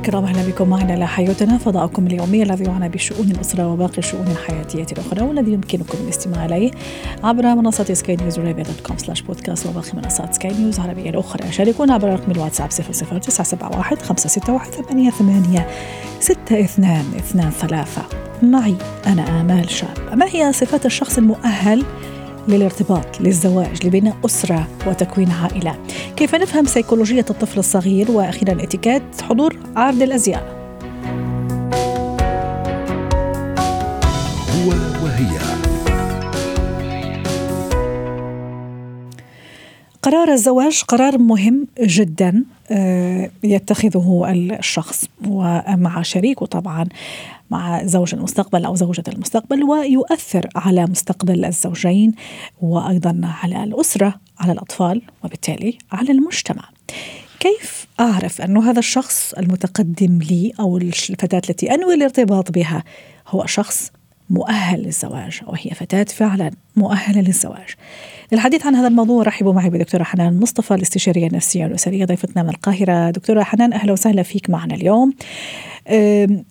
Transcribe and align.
الكرام 0.00 0.24
أهلا 0.24 0.42
بكم 0.50 0.68
معنا 0.68 0.92
على 0.92 1.06
حياتنا. 1.06 1.58
فضاؤكم 1.58 2.06
اليومي 2.06 2.42
الذي 2.42 2.64
يعنى 2.64 2.88
بشؤون 2.88 3.30
الأسرة 3.30 3.72
وباقي 3.72 3.98
الشؤون 3.98 4.26
الحياتية 4.26 4.86
الاخرى 4.92 5.22
والذي 5.22 5.52
يمكنكم 5.52 5.98
الاستماع 6.04 6.44
إليه 6.44 6.70
عبر 7.24 7.54
منصة 7.54 7.94
Sky 7.94 8.16
News 8.16 8.38
Arabia 8.38 8.64
dot 8.64 8.80
com 8.86 8.98
slash 8.98 9.22
podcast 9.22 9.66
وباقي 9.66 9.90
منصات 9.94 10.34
سكاي 10.34 10.52
نيوز 10.52 10.80
العربية 10.80 11.10
الأخرى. 11.10 11.52
شاركونا 11.52 11.94
عبر 11.94 12.08
رقم 12.08 12.30
الواتساب 12.30 12.68
00971 12.70 13.98
561 13.98 14.84
88 14.84 15.62
62 16.22 17.20
23 17.32 17.84
معي 18.42 18.74
أنا 19.06 19.40
آمال 19.40 19.70
شاب. 19.70 19.98
ما 20.14 20.26
هي 20.28 20.52
صفات 20.52 20.86
الشخص 20.86 21.18
المؤهل 21.18 21.84
للارتباط 22.48 23.20
للزواج 23.20 23.86
لبناء 23.86 24.16
أسرة 24.24 24.68
وتكوين 24.86 25.30
عائلة؟ 25.30 25.74
كيف 26.20 26.34
نفهم 26.34 26.64
سيكولوجية 26.64 27.24
الطفل 27.30 27.58
الصغير 27.58 28.10
وأخيرا 28.10 28.62
اتيكيت 28.62 29.02
حضور 29.22 29.56
عرض 29.76 30.02
الأزياء؟ 30.02 30.42
هو 34.50 34.68
وهي. 35.04 35.38
قرار 40.02 40.32
الزواج 40.32 40.82
قرار 40.88 41.18
مهم 41.18 41.66
جدا 41.80 42.44
آه، 42.70 43.30
يتخذه 43.42 44.26
الشخص 44.30 45.04
ومع 45.26 46.02
شريكه 46.02 46.46
طبعا 46.46 46.86
مع 47.50 47.84
زوج 47.84 48.14
المستقبل 48.14 48.64
أو 48.64 48.74
زوجة 48.74 49.04
المستقبل 49.08 49.62
ويؤثر 49.62 50.48
على 50.56 50.86
مستقبل 50.86 51.44
الزوجين 51.44 52.14
وأيضا 52.62 53.20
على 53.42 53.64
الأسرة. 53.64 54.14
على 54.40 54.52
الأطفال 54.52 55.02
وبالتالي 55.24 55.78
على 55.92 56.10
المجتمع. 56.12 56.64
كيف 57.40 57.86
أعرف 58.00 58.40
انه 58.40 58.70
هذا 58.70 58.78
الشخص 58.78 59.34
المتقدم 59.38 60.18
لي 60.30 60.52
أو 60.60 60.76
الفتاة 60.76 61.42
التي 61.48 61.74
أنوي 61.74 61.94
الارتباط 61.94 62.50
بها 62.50 62.84
هو 63.28 63.46
شخص 63.46 63.92
مؤهل 64.30 64.82
للزواج 64.82 65.40
وهي 65.46 65.70
فتاة 65.70 66.04
فعلا 66.04 66.50
مؤهلة 66.76 67.20
للزواج؟ 67.20 67.74
للحديث 68.32 68.66
عن 68.66 68.74
هذا 68.74 68.88
الموضوع 68.88 69.22
رحبوا 69.22 69.52
معي 69.52 69.70
بدكتورة 69.70 70.02
حنان 70.02 70.40
مصطفى 70.40 70.74
الاستشارية 70.74 71.26
النفسية 71.26 71.64
والأسرية 71.64 72.04
ضيفتنا 72.04 72.42
من 72.42 72.48
القاهرة. 72.48 73.10
دكتورة 73.10 73.42
حنان 73.42 73.72
أهلا 73.72 73.92
وسهلا 73.92 74.22
فيك 74.22 74.50
معنا 74.50 74.74
اليوم. 74.74 75.14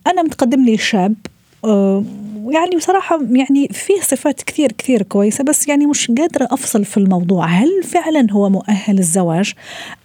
أنا 0.08 0.24
متقدم 0.24 0.66
لي 0.66 0.78
شاب 0.78 1.16
يعني 2.50 2.76
بصراحة 2.76 3.20
يعني 3.32 3.68
فيه 3.68 4.02
صفات 4.02 4.42
كثير 4.42 4.72
كثير 4.72 5.04
كويسة 5.04 5.44
بس 5.44 5.68
يعني 5.68 5.86
مش 5.86 6.12
قادرة 6.12 6.48
أفصل 6.52 6.86
في 6.86 6.98
الموضوع. 6.98 7.46
هل 7.46 7.84
فعلا 7.84 8.28
هو 8.32 8.50
مؤهل 8.50 8.96
للزواج 8.96 9.54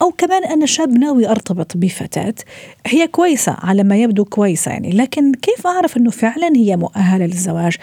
أو 0.03 0.11
كمان 0.11 0.45
أنا 0.45 0.67
شاب 0.67 0.99
ناوي 0.99 1.29
أرتبط 1.29 1.77
بفتاة 1.77 2.35
هي 2.87 3.07
كويسة 3.07 3.57
على 3.59 3.83
ما 3.83 3.97
يبدو 3.97 4.25
كويسة 4.25 4.71
يعني 4.71 4.91
لكن 4.91 5.33
كيف 5.35 5.67
أعرف 5.67 5.97
أنه 5.97 6.11
فعلا 6.11 6.53
هي 6.57 6.77
مؤهلة 6.77 7.27
للزواج؟ 7.27 7.77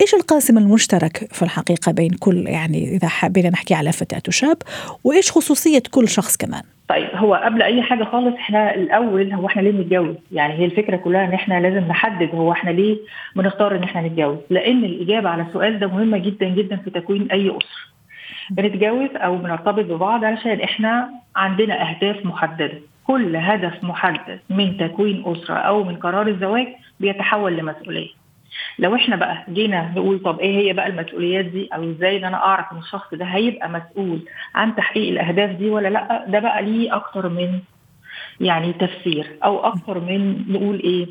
إيش 0.00 0.14
القاسم 0.14 0.58
المشترك 0.58 1.28
في 1.32 1.42
الحقيقة 1.42 1.92
بين 1.92 2.10
كل 2.10 2.46
يعني 2.46 2.96
إذا 2.96 3.08
حبينا 3.08 3.50
نحكي 3.50 3.74
على 3.74 3.92
فتاة 3.92 4.22
وشاب؟ 4.28 4.56
وإيش 5.04 5.32
خصوصية 5.32 5.82
كل 5.90 6.08
شخص 6.08 6.36
كمان؟ 6.36 6.62
طيب 6.88 7.08
هو 7.14 7.34
قبل 7.34 7.62
أي 7.62 7.82
حاجة 7.82 8.04
خالص 8.04 8.34
إحنا 8.36 8.74
الأول 8.74 9.32
هو 9.32 9.46
إحنا 9.46 9.62
ليه 9.62 9.70
بنتجوز؟ 9.70 10.14
يعني 10.32 10.54
هي 10.54 10.64
الفكرة 10.64 10.96
كلها 10.96 11.24
إن 11.24 11.32
إحنا 11.32 11.60
لازم 11.60 11.88
نحدد 11.88 12.30
هو 12.34 12.52
إحنا 12.52 12.70
ليه 12.70 12.96
بنختار 13.36 13.76
إن 13.76 13.82
إحنا 13.82 14.02
نتجوز؟ 14.02 14.38
لأن 14.50 14.84
الإجابة 14.84 15.28
على 15.28 15.42
السؤال 15.42 15.78
ده 15.78 15.86
مهمة 15.86 16.18
جدا 16.18 16.48
جدا 16.48 16.76
في 16.76 16.90
تكوين 16.90 17.28
أي 17.32 17.48
أسرة. 17.50 17.86
بنتجوز 18.50 19.08
أو 19.16 19.36
بنرتبط 19.36 19.84
ببعض 19.84 20.24
علشان 20.24 20.60
إحنا 20.60 21.10
عندنا 21.36 21.90
أهداف 21.90 22.26
محددة. 22.26 22.78
كل 23.06 23.36
هدف 23.36 23.84
محدد 23.84 24.40
من 24.50 24.76
تكوين 24.76 25.22
أسرة 25.26 25.54
أو 25.54 25.84
من 25.84 25.96
قرار 25.96 26.26
الزواج 26.28 26.66
بيتحول 27.00 27.56
لمسؤولية. 27.56 28.08
لو 28.78 28.94
إحنا 28.94 29.16
بقى 29.16 29.44
جينا 29.50 29.92
نقول 29.96 30.18
طب 30.22 30.40
إيه 30.40 30.56
هي 30.56 30.72
بقى 30.72 30.86
المسؤوليات 30.86 31.44
دي 31.44 31.68
أو 31.74 31.90
إزاي 31.90 32.16
ان 32.16 32.24
أنا 32.24 32.36
اعرف 32.36 32.72
ان 32.72 32.78
الشخص 32.78 33.14
ده 33.14 33.24
هيبقى 33.24 33.68
مسؤول 33.68 34.20
عن 34.54 34.76
تحقيق 34.76 35.08
الاهداف 35.08 35.50
دي 35.50 35.70
ولا 35.70 35.88
لأ 35.88 36.24
ده 36.28 36.38
بقى 36.38 36.62
ليه 36.62 36.96
أكتر 36.96 37.28
من 37.28 37.58
يعني 38.40 38.72
تفسير 38.72 39.26
أو 39.44 39.58
أكتر 39.66 40.00
من 40.00 40.44
نقول 40.52 40.80
إيه 40.80 41.06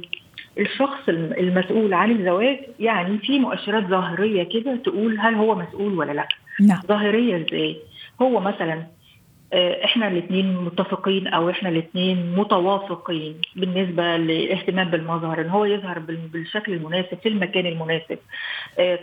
الشخص 0.59 1.09
المسؤول 1.09 1.94
عن 1.94 2.11
الزواج 2.11 2.59
يعني 2.79 3.17
في 3.17 3.39
مؤشرات 3.39 3.83
ظاهرية 3.83 4.44
كده 4.44 4.75
تقول 4.75 5.19
هل 5.19 5.35
هو 5.35 5.56
مسؤول 5.56 5.94
ولا 5.94 6.12
لأ 6.12 6.27
نعم. 6.62 6.79
ظاهرية 6.88 7.35
إزاي 7.38 7.77
هو 8.22 8.39
مثلا 8.39 8.83
إحنا 9.53 10.07
الاثنين 10.07 10.57
متفقين 10.57 11.28
أو 11.28 11.50
إحنا 11.50 11.69
الاثنين 11.69 12.35
متوافقين 12.35 13.35
بالنسبة 13.56 14.17
للاهتمام 14.17 14.89
بالمظهر 14.89 15.41
إن 15.41 15.50
هو 15.50 15.66
يظهر 15.66 16.00
بالشكل 16.33 16.73
المناسب 16.73 17.17
في 17.23 17.29
المكان 17.29 17.66
المناسب. 17.66 18.17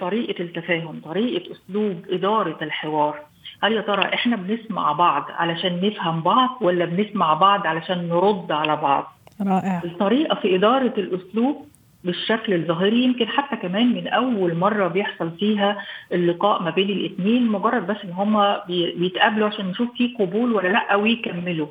طريقة 0.00 0.42
التفاهم 0.42 1.00
طريقة 1.04 1.52
أسلوب 1.52 2.04
إدارة 2.10 2.56
الحوار. 2.62 3.18
هل 3.62 3.72
يا 3.72 3.80
ترى 3.80 4.04
إحنا 4.14 4.36
بنسمع 4.36 4.92
بعض 4.92 5.24
علشان 5.30 5.80
نفهم 5.86 6.20
بعض 6.20 6.58
ولا 6.60 6.84
بنسمع 6.84 7.34
بعض 7.34 7.66
علشان 7.66 8.08
نرد 8.08 8.52
على 8.52 8.76
بعض؟ 8.76 9.12
رائع. 9.40 9.82
الطريقة 9.84 10.34
في 10.34 10.56
إدارة 10.56 10.94
الأسلوب 10.98 11.66
بالشكل 12.04 12.54
الظاهري 12.54 13.04
يمكن 13.04 13.28
حتى 13.28 13.56
كمان 13.56 13.94
من 13.94 14.08
أول 14.08 14.54
مرة 14.54 14.88
بيحصل 14.88 15.30
فيها 15.38 15.78
اللقاء 16.12 16.62
ما 16.62 16.70
بين 16.70 16.90
الاثنين 16.90 17.46
مجرد 17.46 17.86
بس 17.86 17.96
إن 18.04 18.10
هم 18.10 18.56
بيتقابلوا 18.96 19.48
عشان 19.48 19.66
نشوف 19.66 19.88
في 19.96 20.14
قبول 20.18 20.52
ولا 20.52 20.68
لأ 20.68 20.94
ويكملوا. 20.96 21.66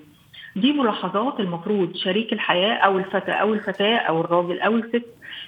دي 0.56 0.72
ملاحظات 0.74 1.40
المفروض 1.40 1.96
شريك 1.96 2.34
الحياة 2.34 2.74
أو 2.74 2.98
الفتى 2.98 3.32
أو 3.32 3.54
الفتاة 3.54 3.98
أو 3.98 4.22
الراجل 4.22 4.60
أو 4.60 4.76
الست 4.76 5.06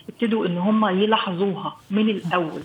يبتدوا 0.09 0.45
إن 0.45 0.57
هم 0.57 0.85
يلاحظوها 1.03 1.75
من 1.91 2.09
الأول. 2.09 2.61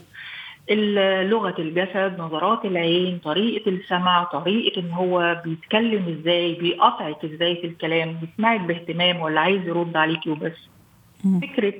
لغة 1.30 1.54
الجسد 1.58 2.16
نظرات 2.18 2.64
العين 2.64 3.18
طريقة 3.18 3.68
السمع 3.70 4.24
طريقة 4.24 4.80
إن 4.80 4.90
هو 4.90 5.42
بيتكلم 5.44 6.18
إزاي 6.18 6.54
بيقطعك 6.54 7.24
إزاي 7.24 7.56
في 7.56 7.66
الكلام 7.66 8.16
بيسمعك 8.20 8.60
باهتمام 8.60 9.20
ولا 9.20 9.40
عايز 9.40 9.66
يرد 9.66 9.96
عليكي 9.96 10.30
وبس. 10.30 10.68
فكرة 11.42 11.74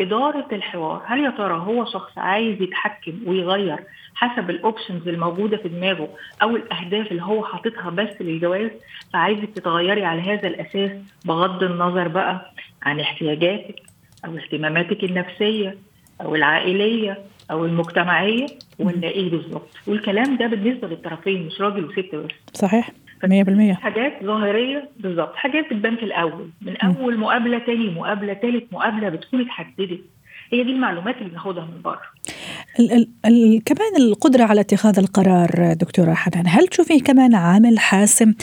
إدارة 0.00 0.46
الحوار 0.52 1.02
هل 1.06 1.20
يا 1.24 1.30
ترى 1.30 1.54
هو 1.54 1.84
شخص 1.84 2.18
عايز 2.18 2.62
يتحكم 2.62 3.12
ويغير 3.26 3.78
حسب 4.14 4.50
الأوبشنز 4.50 5.08
الموجودة 5.08 5.56
في 5.56 5.68
دماغه 5.68 6.08
أو 6.42 6.56
الأهداف 6.56 7.10
اللي 7.12 7.22
هو 7.22 7.44
حاططها 7.44 7.90
بس 7.90 8.08
للجواز؟ 8.22 8.70
فعايزك 9.12 9.48
تتغيري 9.54 10.04
على 10.04 10.20
هذا 10.20 10.48
الأساس 10.48 10.90
بغض 11.24 11.62
النظر 11.62 12.08
بقى 12.08 12.52
عن 12.82 13.00
احتياجاتك 13.00 13.82
أو 14.24 14.36
اهتماماتك 14.36 15.04
النفسية 15.04 15.76
أو 16.20 16.34
العائلية 16.34 17.18
أو 17.50 17.64
المجتمعية 17.64 18.46
ولا 18.78 19.08
إيه 19.08 19.30
بالظبط؟ 19.30 19.68
والكلام 19.86 20.36
ده 20.36 20.46
بالنسبة 20.46 20.88
للطرفين 20.88 21.46
مش 21.46 21.60
راجل 21.60 21.84
وست 21.84 22.14
بس. 22.14 22.30
صحيح. 22.60 22.90
100% 23.26 23.72
حاجات 23.72 24.24
ظاهرية 24.24 24.88
بالظبط. 24.96 25.36
حاجات 25.36 25.64
بتبان 25.72 25.96
في 25.96 26.02
الأول. 26.02 26.50
من 26.62 26.76
أول 26.76 27.18
مقابلة 27.18 27.58
تاني 27.58 27.90
مقابلة 27.90 28.32
تالت 28.32 28.72
مقابلة 28.72 29.08
بتكون 29.08 29.40
اتحددت. 29.40 30.00
هي 30.52 30.64
دي 30.64 30.72
المعلومات 30.72 31.16
اللي 31.16 31.28
بناخدها 31.28 31.64
من 31.64 31.82
بره. 31.82 32.00
كمان 33.64 33.96
القدرة 33.96 34.44
على 34.44 34.60
اتخاذ 34.60 34.98
القرار 34.98 35.72
دكتورة 35.72 36.14
حنان 36.14 36.44
هل 36.46 36.68
تشوفيه 36.68 37.00
كمان 37.00 37.34
عامل 37.34 37.78
حاسم؟ 37.78 38.34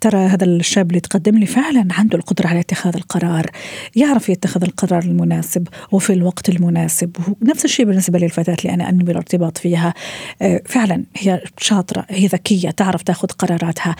ترى 0.00 0.18
هذا 0.18 0.44
الشاب 0.44 0.90
اللي 0.90 1.00
تقدم 1.00 1.38
لي 1.38 1.46
فعلا 1.46 1.88
عنده 1.90 2.18
القدرة 2.18 2.46
على 2.46 2.60
اتخاذ 2.60 2.96
القرار 2.96 3.50
يعرف 3.96 4.28
يتخذ 4.28 4.62
القرار 4.62 5.02
المناسب 5.02 5.68
وفي 5.92 6.12
الوقت 6.12 6.48
المناسب. 6.48 7.16
نفس 7.42 7.64
الشيء 7.64 7.86
بالنسبة 7.86 8.18
للفتاة 8.18 8.56
اللي 8.60 8.74
أنا 8.74 8.88
أنوي 8.88 9.10
الارتباط 9.10 9.58
فيها. 9.58 9.94
فعلا 10.64 11.04
هي 11.16 11.42
شاطرة 11.58 12.06
هي 12.08 12.26
ذكية 12.26 12.70
تعرف 12.70 13.02
تاخذ 13.02 13.28
قراراتها. 13.28 13.96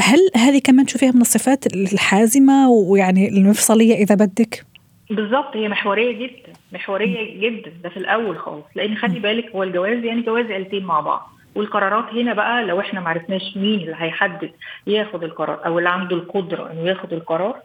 هل 0.00 0.18
هذه 0.36 0.58
كمان 0.58 0.86
تشوفيها 0.86 1.10
من 1.10 1.20
الصفات 1.20 1.66
الحازمة 1.66 2.70
ويعني 2.70 3.28
المفصلية 3.28 3.94
إذا 3.94 4.14
بدك؟ 4.14 4.73
بالظبط 5.14 5.56
هي 5.56 5.68
محورية 5.68 6.12
جدا 6.12 6.52
محورية 6.72 7.40
جدا 7.48 7.72
ده 7.82 7.88
في 7.88 7.96
الأول 7.96 8.38
خالص. 8.38 8.64
لأن 8.74 8.96
خلي 8.96 9.20
بالك 9.20 9.50
هو 9.50 9.62
الجواز 9.62 10.04
يعني 10.04 10.22
جواز 10.22 10.50
عيلتين 10.50 10.84
مع 10.84 11.00
بعض. 11.00 11.30
والقرارات 11.54 12.14
هنا 12.14 12.32
بقى 12.34 12.64
لو 12.64 12.80
إحنا 12.80 13.00
ما 13.00 13.08
عرفناش 13.08 13.56
مين 13.56 13.80
اللي 13.80 13.94
هيحدد 13.98 14.50
ياخد 14.86 15.24
القرار 15.24 15.66
أو 15.66 15.78
اللي 15.78 15.88
عنده 15.90 16.16
القدرة 16.16 16.72
إنه 16.72 16.80
ياخد 16.80 17.12
القرار 17.12 17.56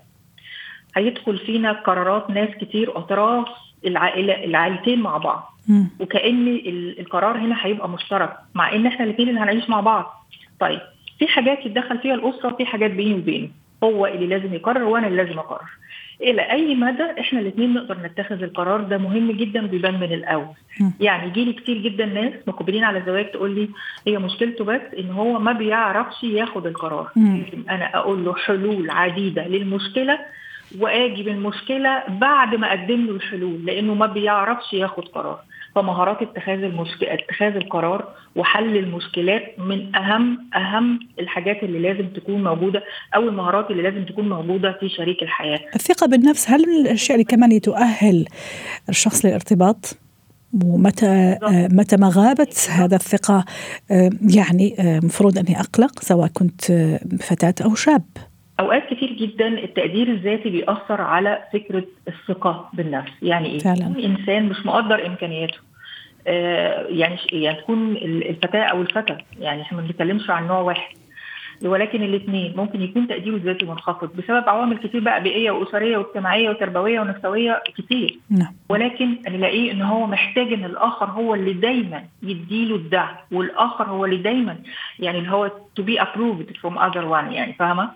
هيدخل 0.96 1.38
فينا 1.38 1.72
قرارات 1.72 2.30
ناس 2.30 2.50
كتير 2.62 2.98
أطراف 2.98 3.48
العائلة 3.86 4.44
العائلتين 4.44 5.00
مع 5.02 5.18
بعض. 5.18 5.54
وكأن 6.00 6.48
ال- 6.48 7.00
القرار 7.00 7.38
هنا 7.38 7.66
هيبقى 7.66 7.90
مشترك 7.90 8.38
مع 8.56 8.75
إن 8.75 8.86
إحنا 8.86 9.06
الاثنين 9.06 9.30
اللي 9.30 9.40
هنعيش 9.40 9.69
مع 9.69 9.80
بعض. 9.80 10.25
طيب 10.60 10.80
في 11.19 11.28
حاجات 11.28 11.66
يتدخل 11.66 11.98
فيها 12.00 12.13
الأسرة 12.13 12.54
وفي 12.54 12.66
حاجات 12.66 12.92
بيني 12.92 13.13
وبينه. 13.13 13.50
هو 13.84 14.06
اللي 14.07 14.28
لازم 14.28 14.54
يقرر 14.54 14.84
وأنا 14.84 15.07
اللي 15.07 15.24
لازم 15.24 15.40
أقرر. 15.40 15.69
إلى 16.21 16.42
أي 16.42 16.75
مدى 16.75 17.04
إحنا 17.19 17.39
الاثنين 17.39 17.74
نقدر 17.74 17.98
نتخذ 18.04 18.44
القرار 18.44 18.81
ده 18.81 18.98
مهم 18.98 19.31
جدا 19.31 19.68
بيبان 19.68 20.00
من 20.00 20.13
الأول. 20.13 20.45
يعني 21.00 21.27
يجيلي 21.27 21.54
كتير 21.54 21.77
جدا 21.77 22.06
ناس 22.06 22.33
مقبلين 22.48 22.83
على 22.83 23.00
الزواج 23.00 23.31
تقول 23.31 23.56
لي 23.56 23.69
هي 24.07 24.18
مشكلته 24.18 24.63
بس 24.66 24.81
إن 25.00 25.10
هو 25.12 25.39
ما 25.39 25.51
بيعرفش 25.51 26.24
ياخد 26.24 26.68
القرار. 26.68 27.10
لازم 27.16 27.69
أنا 27.69 27.95
أقول 27.98 28.25
له 28.25 28.33
حلول 28.36 28.89
عديدة 28.89 29.48
للمشكلة 29.48 30.19
واجي 30.80 31.24
بالمشكلة 31.24 32.04
بعد 32.07 32.56
ما 32.56 32.68
أقدم 32.69 33.06
له 33.06 33.12
الحلول 33.16 33.66
لأنه 33.66 33.94
ما 33.94 34.06
بيعرفش 34.06 34.74
ياخد 34.74 35.07
قرار 35.07 35.39
فمهارات 35.75 36.21
اتخاذ 36.21 36.63
المشكلة 36.63 37.13
اتخاذ 37.13 37.56
القرار 37.56 38.13
وحل 38.36 38.77
المشكلات 38.77 39.60
من 39.60 39.95
أهم 39.95 40.50
أهم 40.56 41.00
الحاجات 41.19 41.63
اللي 41.63 41.80
لازم 41.80 42.07
تكون 42.10 42.44
موجودة 42.44 42.83
أو 43.16 43.21
المهارات 43.21 43.71
اللي 43.71 43.83
لازم 43.83 44.06
تكون 44.06 44.30
موجودة 44.30 44.77
في 44.80 44.89
شريك 44.89 45.24
الحياة. 45.24 45.60
الثقة 45.75 46.07
بالنفس 46.07 46.50
هل 46.50 46.62
من 46.68 46.86
الأشياء 46.86 47.16
اللي 47.16 47.25
كمان 47.25 47.62
تؤهل 47.62 48.25
الشخص 48.89 49.25
للارتباط؟ 49.25 49.98
ومتى 50.63 51.38
متى 51.71 51.98
ما 51.98 52.12
غابت 52.13 52.69
هذا 52.69 52.95
الثقة؟ 52.95 53.45
آه، 53.92 54.10
يعني 54.36 54.75
آه، 54.80 55.00
مفروض 55.04 55.38
أني 55.38 55.60
أقلق 55.60 56.00
سواء 56.00 56.27
كنت 56.27 56.71
آه، 56.71 57.00
فتاة 57.19 57.54
أو 57.66 57.75
شاب. 57.75 58.04
أوقات 58.59 58.94
كتير 58.94 59.11
جدا 59.13 59.47
التقدير 59.47 60.07
الذاتي 60.07 60.50
بيأثر 60.50 61.01
على 61.01 61.44
فكرة 61.53 61.83
الثقة 62.07 62.69
بالنفس. 62.73 63.11
يعني 63.21 63.50
إيه؟ 63.50 63.59
فعلاً. 63.59 63.79
يكون 63.81 64.03
إنسان 64.03 64.45
مش 64.50 64.65
مقدر 64.65 65.06
إمكانياته. 65.06 65.57
آه 66.27 66.85
يعني 66.89 67.17
يعني 67.31 67.57
تكون 67.57 67.91
ال- 67.91 68.29
الفتاة 68.29 68.63
أو 68.63 68.81
الفتى. 68.81 69.17
يعني 69.39 69.61
إحنا 69.61 69.77
ما 69.81 69.83
بنتكلمش 69.88 70.29
عن 70.29 70.47
نوع 70.47 70.59
واحد. 70.59 70.95
ولكن 71.65 72.03
الاثنين 72.03 72.53
ممكن 72.57 72.81
يكون 72.81 73.07
تقديره 73.07 73.35
الذاتي 73.35 73.65
منخفض 73.65 74.09
بسبب 74.17 74.50
عوامل 74.50 74.77
كتير 74.77 75.01
بقى 75.01 75.23
بيئية 75.23 75.51
وأسرية 75.51 75.97
واجتماعية 75.97 76.50
وتربوية 76.50 77.00
ونفسوية 77.00 77.61
كتير. 77.77 78.19
نعم. 78.29 78.53
ولكن 78.69 79.17
نلاقيه 79.29 79.71
إن 79.71 79.81
هو 79.81 80.07
محتاج 80.07 80.53
إن 80.53 80.65
الآخر 80.65 81.06
هو 81.06 81.35
اللي 81.35 81.53
دايما 81.53 82.03
يديله 82.23 82.75
الدعم 82.75 83.15
والآخر 83.31 83.83
هو 83.83 84.06
اللي 84.06 84.17
دايما 84.17 84.56
يعني 85.00 85.17
اللي 85.19 85.31
هو 85.31 85.51
to 85.79 85.83
be 85.83 86.00
approved 86.01 86.53
from 86.61 86.73
other 86.77 87.03
one 87.11 87.31
يعني 87.33 87.53
فاهمة؟ 87.59 87.89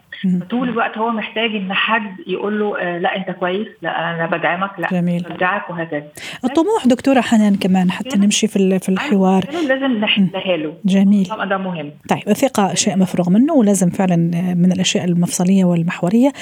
طول 0.50 0.70
الوقت 0.70 0.98
هو 0.98 1.10
محتاج 1.10 1.56
إن 1.56 1.74
حد 1.74 2.16
يقول 2.28 2.60
له 2.60 2.80
آه 2.80 2.98
لا 2.98 3.16
أنت 3.18 3.32
كويس 3.32 3.68
لا 3.82 4.16
أنا 4.16 4.26
بدعمك 4.26 4.72
لا 4.80 4.88
جميل. 4.92 5.24
بشجعك 5.24 5.70
وهكذا. 5.70 6.04
الطموح 6.44 6.88
دكتورة 6.88 7.22
حنان 7.22 7.56
كمان 7.56 7.92
حتى 7.92 8.18
نمشي 8.20 8.48
في 8.48 8.80
في 8.80 8.90
الحوار. 8.90 9.44
لازم 9.68 9.92
نحلها 10.00 10.58
له. 10.58 10.74
جميل. 10.86 11.26
طبعا 11.26 11.46
ده 11.46 11.58
مهم. 11.58 11.92
طيب 12.10 12.22
الثقة 12.28 12.74
شيء 12.74 12.98
مفروغ 12.98 13.30
منه؟ 13.30 13.53
ولازم 13.54 13.90
فعلا 13.90 14.16
من 14.54 14.72
الأشياء 14.72 15.06
المفصلية 15.06 15.66
والمحورية. 15.66 16.34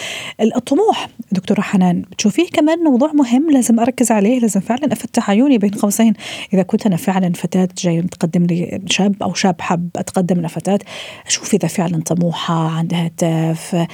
الطموح 0.42 1.08
دكتورة 1.32 1.62
حنان 1.62 2.02
بتشوفيه 2.02 2.48
كمان 2.54 2.80
موضوع 2.80 3.12
مهم 3.14 3.52
لازم 3.52 3.80
أركز 3.80 4.12
عليه 4.12 4.40
لازم 4.40 4.60
فعلا 4.60 4.94
أفتح 4.94 5.30
عيوني 5.30 5.58
بين 5.58 5.70
قوسين. 5.70 6.14
إذا 6.54 6.64
كنت 6.64 6.86
أنا 6.86 6.98
فعلا 6.98 7.34
فتاة 7.34 7.70
جاي 7.78 8.02
تقدم 8.02 8.44
لي 8.44 8.82
شاب 8.86 9.24
أو 9.24 9.34
شاب 9.34 9.62
حب 9.62 9.90
أتقدم 9.96 10.42
لفتاة 10.42 10.80
أشوف 11.28 11.54
إذا 11.54 11.68
فعلا 11.68 12.02
طموحة 12.04 12.70
عندها 12.70 13.08
هدف 13.08 13.86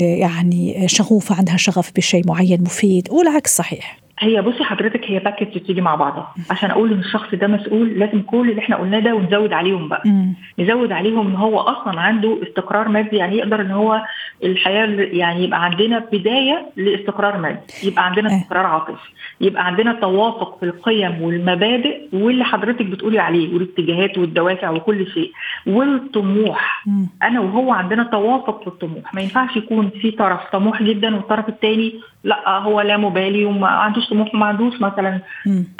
يعني 0.00 0.88
شغوفة 0.88 1.34
عندها 1.34 1.56
شغف 1.56 1.92
بشيء 1.96 2.26
معين 2.26 2.62
مفيد 2.62 3.08
والعكس 3.10 3.56
صحيح. 3.56 4.07
هي 4.20 4.42
بصي 4.42 4.64
حضرتك 4.64 5.04
هي 5.10 5.18
باكج 5.18 5.58
تيجي 5.60 5.80
مع 5.80 5.94
بعضها. 5.94 6.34
عشان 6.50 6.70
أقول 6.70 6.92
إن 6.92 6.98
الشخص 6.98 7.34
ده 7.34 7.46
مسؤول 7.46 7.88
لازم 7.88 8.22
كل 8.22 8.50
اللي 8.50 8.60
إحنا 8.60 8.76
قلناه 8.76 8.98
ده 8.98 9.14
ونزود 9.14 9.52
عليهم 9.52 9.88
بقى. 9.88 10.02
مم. 10.04 10.34
نزود 10.58 10.92
عليهم 10.92 11.26
إن 11.26 11.34
هو 11.34 11.58
أصلا 11.60 12.00
عنده 12.00 12.38
استقرار 12.42 12.88
مادي 12.88 13.16
يعني 13.16 13.36
يقدر 13.36 13.60
إن 13.60 13.70
هو 13.70 14.02
الحياة 14.44 14.86
يعني 14.98 15.44
يبقى 15.44 15.64
عندنا 15.64 15.98
بداية 16.12 16.66
لاستقرار 16.76 17.38
مادي. 17.38 17.58
يبقى 17.84 18.06
عندنا 18.06 18.30
إيه. 18.30 18.36
استقرار 18.36 18.66
عاطفي. 18.66 19.08
يبقى 19.40 19.66
عندنا 19.66 19.92
توافق 19.92 20.58
في 20.60 20.64
القيم 20.66 21.22
والمبادئ 21.22 22.00
واللي 22.12 22.44
حضرتك 22.44 22.86
بتقولي 22.86 23.18
عليه 23.18 23.54
والاتجاهات 23.54 24.18
والدوافع 24.18 24.70
وكل 24.70 25.06
شيء. 25.06 25.32
والطموح. 25.66 26.82
مم. 26.86 27.08
أنا 27.22 27.40
وهو 27.40 27.72
عندنا 27.72 28.02
توافق 28.02 28.60
في 28.60 28.66
الطموح. 28.66 29.14
ما 29.14 29.20
ينفعش 29.20 29.56
يكون 29.56 29.90
في 30.02 30.10
طرف 30.10 30.40
طموح 30.52 30.82
جدا 30.82 31.14
والطرف 31.16 31.48
الثاني 31.48 31.94
لا 32.24 32.58
هو 32.58 32.80
لا 32.80 32.96
مبالي 32.96 33.44
وما 33.44 33.66
عندوش 33.66 34.08
طموح 34.10 34.34
وما 34.34 34.46
عندوش 34.46 34.74
مثلا. 34.80 35.20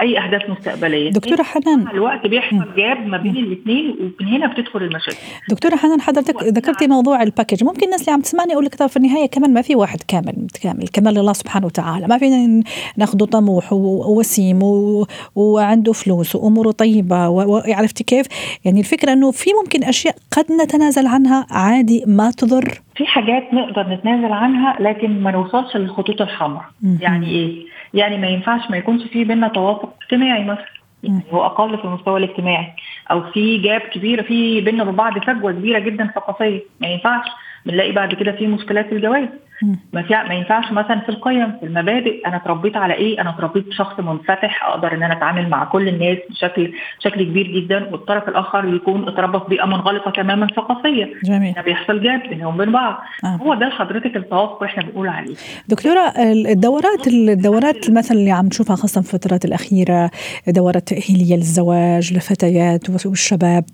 أي 0.01 0.19
أهداف 0.19 0.51
مستقبلية. 0.51 1.11
دكتورة 1.11 1.43
حنان. 1.43 1.85
مع 1.85 1.91
الوقت 1.91 2.27
بيحصل 2.27 2.75
gap 2.77 3.07
ما 3.07 3.17
بين 3.17 3.37
الاثنين 3.37 3.91
ومن 4.01 4.29
هنا 4.29 4.47
بتدخل 4.47 4.83
المشاكل. 4.83 5.17
دكتورة 5.51 5.77
حنان 5.77 6.01
حضرتك 6.01 6.43
ذكرتي 6.43 6.87
موضوع 6.87 7.23
ال 7.23 7.27
package. 7.27 7.65
ممكن 7.65 7.87
الناس 7.87 8.01
اللي 8.01 8.13
عم 8.13 8.21
تسمعني 8.21 8.53
أقول 8.53 8.65
لك 8.65 8.75
طب 8.75 8.87
في 8.87 8.97
النهاية 8.97 9.27
كمان 9.27 9.55
ما 9.55 9.63
في 9.63 9.77
واحد 9.77 9.99
كامل 10.09 10.35
متكامل 10.37 10.89
كمال 10.93 11.19
الله 11.19 11.33
سبحانه 11.33 11.67
وتعالى. 11.67 12.07
ما 12.07 12.19
فينا 12.19 12.63
ناخذه 12.97 13.25
طموح 13.25 13.73
ووسيم 13.73 14.63
و... 14.63 15.07
وعنده 15.35 15.93
فلوس 15.93 16.37
وأموره 16.37 16.71
طيبة 16.71 17.29
و... 17.29 17.57
و... 17.57 17.63
عرفتي 17.67 18.05
كيف؟ 18.05 18.27
يعني 18.65 18.81
الفكرة 18.81 19.13
إنه 19.13 19.31
في 19.31 19.51
ممكن 19.63 19.85
أشياء 19.85 20.15
قد 20.33 20.47
نتنازل 20.53 21.07
عنها 21.07 21.47
عادي 21.51 22.05
ما 22.07 22.31
تضر. 22.31 22.81
في 22.99 23.07
حاجات 23.07 23.55
نقدر 23.55 23.89
نتنازل 23.89 24.33
عنها 24.33 24.77
لكن 24.81 25.23
ما 25.23 25.31
نوصلش 25.31 25.77
للخطوط 25.77 26.21
الحمراء. 26.23 26.65
يعني 27.01 27.27
إيه؟ 27.31 27.67
يعني 27.95 28.19
ما 28.19 28.27
ينفعش 28.27 28.71
ما 28.71 28.77
يكونش 28.77 29.03
في 29.03 29.25
بينا 29.25 29.49
توافق 29.49 29.95
اجتماعي 30.03 30.45
مثلا. 30.45 30.65
يعني 31.03 31.23
هو 31.33 31.47
أقل 31.47 31.79
في 31.79 31.85
المستوى 31.85 32.25
الاجتماعي. 32.25 32.73
أو 33.11 33.23
في 33.23 33.59
جاب 33.59 33.81
كبيرة 33.81 34.23
في 34.23 34.61
بينا 34.61 34.85
وبعض 34.85 35.19
فجوة 35.19 35.53
كبيرة 35.53 35.79
جدا 35.79 36.11
ثقافية. 36.15 36.63
ما 36.81 36.89
ينفعش 36.89 37.27
بنلاقي 37.67 37.93
بعد 37.93 38.15
كده 38.15 38.33
في 38.33 38.47
مشكلات 38.47 38.87
في 38.87 38.95
الجواز. 38.95 39.29
ما 39.93 40.03
في 40.03 40.15
ما 40.29 40.35
ينفعش 40.35 40.73
مثلا 40.73 41.01
في 41.01 41.09
القيم 41.09 41.53
في 41.61 41.67
المبادئ 41.67 42.27
أنا 42.27 42.37
اتربيت 42.37 42.77
على 42.77 42.95
إيه؟ 42.95 43.21
أنا 43.21 43.31
اتربيت 43.31 43.65
شخص 43.71 44.01
منفتح 44.01 44.65
أقدر 44.65 44.95
إن 44.95 45.03
أنا 45.03 45.15
أتعامل 45.15 45.49
مع 45.49 45.65
كل 45.65 45.89
الناس 45.89 46.19
بشكل 46.31 46.73
بشكل 46.99 47.23
كبير 47.23 47.47
جدا 47.47 47.89
والطرف 47.93 48.29
الآخر 48.29 48.75
يكون 48.75 49.09
اتربى 49.09 49.39
في 49.39 49.45
بيئة 49.49 49.65
منغلقة 49.65 50.11
تماما 50.11 50.47
ثقافيه 50.47 51.09
جميل. 51.25 51.53
هنا 51.55 51.63
بيحصل 51.63 52.03
جاب 52.03 52.23
بينهم 52.29 52.55
وبين 52.55 52.73
بعض. 52.73 52.99
آه. 53.25 53.29
هو 53.29 53.55
ده 53.55 53.69
حضرتك 53.69 54.17
التوافق 54.17 54.63
إحنا 54.63 54.83
بنقول 54.83 55.09
عليه. 55.09 55.35
دكتورة 55.69 56.01
الدورات 56.49 57.07
الدورات 57.09 57.91
مثلا 57.91 58.19
اللي 58.19 58.31
عم 58.31 58.47
نشوفها 58.47 58.77
خاصة 58.77 59.01
في 59.01 59.15
الفترات 59.15 59.45
الأخيرة 59.45 60.11
دورات 60.49 60.89
تأهيلية 60.89 61.37
للزواج 61.37 62.13
للفتيات 62.15 62.91
والشباب 63.07 63.65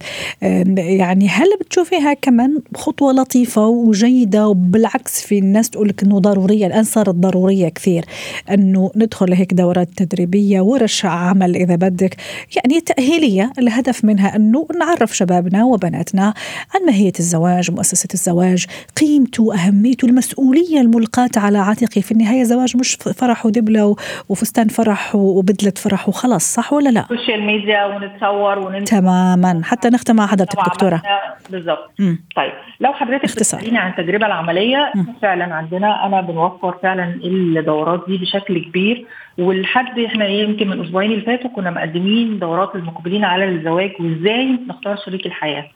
يعني 0.76 1.28
هل 1.28 1.46
بتشوفيها 1.60 2.14
كمان 2.14 2.60
خطوة 2.76 3.12
لطيفة 3.12 3.66
وجيدة 3.66 4.48
وبالعكس 4.48 5.26
في 5.26 5.38
الناس 5.38 5.73
تقول 5.74 5.88
لك 5.88 6.02
إنه 6.02 6.18
ضرورية 6.20 6.66
الآن 6.66 6.82
صارت 6.84 7.14
ضرورية 7.14 7.68
كثير 7.68 8.04
إنه 8.50 8.90
ندخل 8.96 9.30
لهيك 9.30 9.54
دورات 9.54 9.88
تدريبية 9.96 10.60
ورش 10.60 11.04
عمل 11.04 11.56
إذا 11.56 11.74
بدك. 11.76 12.16
يعني 12.56 12.80
تأهيلية 12.80 13.52
الهدف 13.58 14.04
منها 14.04 14.36
إنه 14.36 14.66
نعرف 14.80 15.16
شبابنا 15.16 15.64
وبناتنا 15.64 16.34
عن 16.74 16.86
ماهية 16.86 17.12
الزواج 17.18 17.70
مؤسسة 17.70 18.08
الزواج 18.14 18.66
قيمته 19.00 19.54
أهميته 19.54 20.06
المسؤولية 20.06 20.80
الملقاة 20.80 21.30
على 21.36 21.58
عاتقي. 21.58 22.02
في 22.02 22.12
النهاية 22.12 22.42
زواج 22.42 22.76
مش 22.76 22.94
فرح 22.94 23.46
ودبلة 23.46 23.86
و- 23.86 23.96
وفستان 24.28 24.68
فرح 24.68 25.14
وبدلة 25.14 25.72
فرح 25.76 26.08
وخلاص 26.08 26.54
صح 26.54 26.72
ولا 26.72 26.88
لا؟ 26.88 27.00
ال 27.10 27.15
social 27.15 27.42
media 27.46 27.84
ونتصور 27.84 28.58
وننزل 28.58 28.84
تماما. 28.84 29.60
حتى 29.64 29.88
نختم 29.88 30.16
مع 30.16 30.26
حضرتك 30.26 30.58
بالظبط. 31.50 31.90
مم. 31.98 32.24
طيب 32.36 32.52
لو 32.80 32.92
حضرتك. 32.92 33.24
بتسأليني 33.24 33.78
عن 33.78 33.90
التجربة 33.90 34.26
العملية 34.26 34.92
مم. 34.94 35.06
فعلا 35.22 35.54
عندنا 35.64 36.06
أنا 36.06 36.20
بنوفر 36.20 36.78
فعلا 36.82 37.20
الدورات 37.24 38.04
دي 38.08 38.16
بشكل 38.18 38.64
كبير. 38.64 39.06
ولحد 39.38 39.98
إحنا 39.98 40.26
يمكن 40.26 40.68
من 40.68 40.72
الاسبوعين 40.72 41.12
اللي 41.12 41.22
فاتوا 41.22 41.50
كنا 41.50 41.70
مقدمين 41.70 42.38
دورات 42.38 42.76
للمقبلين 42.76 43.24
على 43.24 43.44
الزواج 43.44 43.90
وإزاي 44.00 44.58
نختار 44.68 44.96
شريك 45.06 45.26
الحياة. 45.26 45.66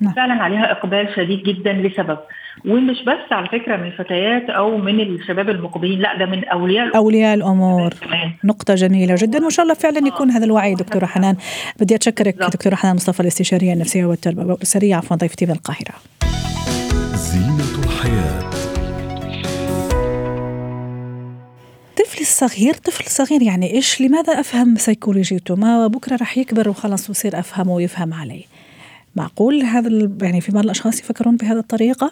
نعم. 0.00 0.12
فعلا 0.16 0.34
عليها 0.34 0.70
إقبال 0.70 1.08
شديد 1.16 1.42
جدا 1.42 1.72
لسبب. 1.72 2.18
ومش 2.64 3.02
بس 3.02 3.32
على 3.32 3.46
فكرة 3.46 3.76
من 3.76 3.86
الفتيات 3.86 4.50
أو 4.50 4.78
من 4.78 5.00
الشباب 5.00 5.50
المقبلين 5.50 5.98
لأ 5.98 6.18
ده 6.18 6.26
من 6.26 6.44
أولياء 6.44 6.86
الأمور. 6.86 7.04
أولياء 7.04 7.34
الأمور. 7.34 7.94
كمان 8.00 8.32
نقطة 8.44 8.74
جميلة 8.74 9.14
جدا. 9.18 9.42
وإن 9.42 9.50
شاء 9.50 9.62
الله 9.64 9.74
فعلا 9.74 9.98
يكون 10.08 10.30
هذا 10.30 10.44
الوعي 10.44 10.74
دكتورة 10.74 11.06
حنان. 11.06 11.36
بدي 11.80 11.94
أتشكرك 11.94 12.36
بالضبط. 12.36 12.52
دكتورة 12.56 12.74
حنان 12.74 12.94
مصطفى 12.94 13.20
الاستشارية 13.20 13.72
النفسية 13.72 14.04
والتربوية 14.04 14.54
الأسرية 14.54 14.96
عفوا 14.96 15.16
ضيفتي 15.16 15.46
من 15.46 15.52
القاهرة 15.52 15.94
زينة 17.14 17.61
الصغير 22.32 22.74
طفل 22.74 23.10
صغير 23.10 23.42
يعني 23.42 23.74
إيش؟ 23.74 24.00
لماذا 24.00 24.40
أفهم 24.40 24.76
سيكولوجيته 24.76 25.56
ما 25.56 25.86
بكرة 25.86 26.16
راح 26.16 26.38
يكبر 26.38 26.68
وخلاص 26.68 27.08
ويصير 27.08 27.38
أفهمه 27.38 27.74
ويفهم 27.74 28.14
علي 28.14 28.44
معقول 29.16 29.62
هذا 29.62 30.10
يعني 30.22 30.40
في 30.40 30.52
بعض 30.52 30.64
الأشخاص 30.64 31.00
يفكرون 31.00 31.36
بهذه 31.36 31.58
الطريقة؟ 31.58 32.10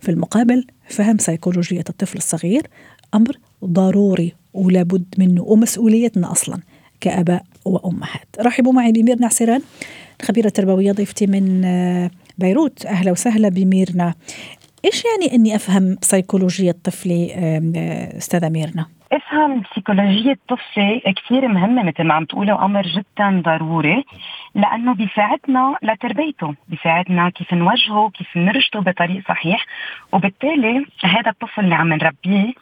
في 0.00 0.10
المقابل 0.10 0.66
فهم 0.88 1.18
سيكولوجيه 1.18 1.84
الطفل 1.88 2.18
الصغير 2.18 2.66
أمر 3.14 3.36
ضروري 3.64 4.32
ولابد 4.54 5.04
منه 5.18 5.42
ومسؤوليتنا 5.42 6.32
أصلا 6.32 6.58
كأباء 7.00 7.44
وأمهات. 7.64 8.28
رحبوا 8.40 8.72
معي 8.72 8.92
بميرنا 8.92 9.26
عسيران 9.26 9.60
خبيرة 10.22 10.48
تربوية 10.48 10.92
ضيفتي 10.92 11.26
من 11.26 11.64
آه، 11.64 12.10
بيروت. 12.38 12.86
أهلا 12.86 13.12
وسهلا 13.12 13.48
بميرنا. 13.48 14.14
إيش 14.84 15.02
يعني 15.04 15.34
أني 15.34 15.56
أفهم 15.56 15.98
سيكولوجية 16.02 16.76
طفلي 16.84 17.34
آه، 17.34 18.18
أستاذة 18.18 18.48
ميرنا؟ 18.48 18.86
افهم 19.12 19.62
سيكولوجية 19.74 20.38
طفلي 20.48 21.00
كثير 21.16 21.48
مهمة 21.48 21.82
مثل 21.82 22.04
ما 22.04 22.14
عم 22.14 22.24
تقولي 22.24 22.52
وامر 22.52 22.82
جدا 22.82 23.42
ضروري 23.44 24.04
لأنه 24.54 24.94
بيساعدنا 24.94 25.76
لتربيته، 25.82 26.54
بيساعدنا 26.68 27.30
كيف 27.30 27.54
نوجهه، 27.54 28.10
كيف 28.10 28.36
نرشده 28.36 28.80
بطريق 28.80 29.28
صحيح، 29.28 29.66
وبالتالي 30.12 30.86
هذا 31.04 31.30
الطفل 31.30 31.64
اللي 31.64 31.74
عم 31.74 31.92
نربيه 31.92 32.52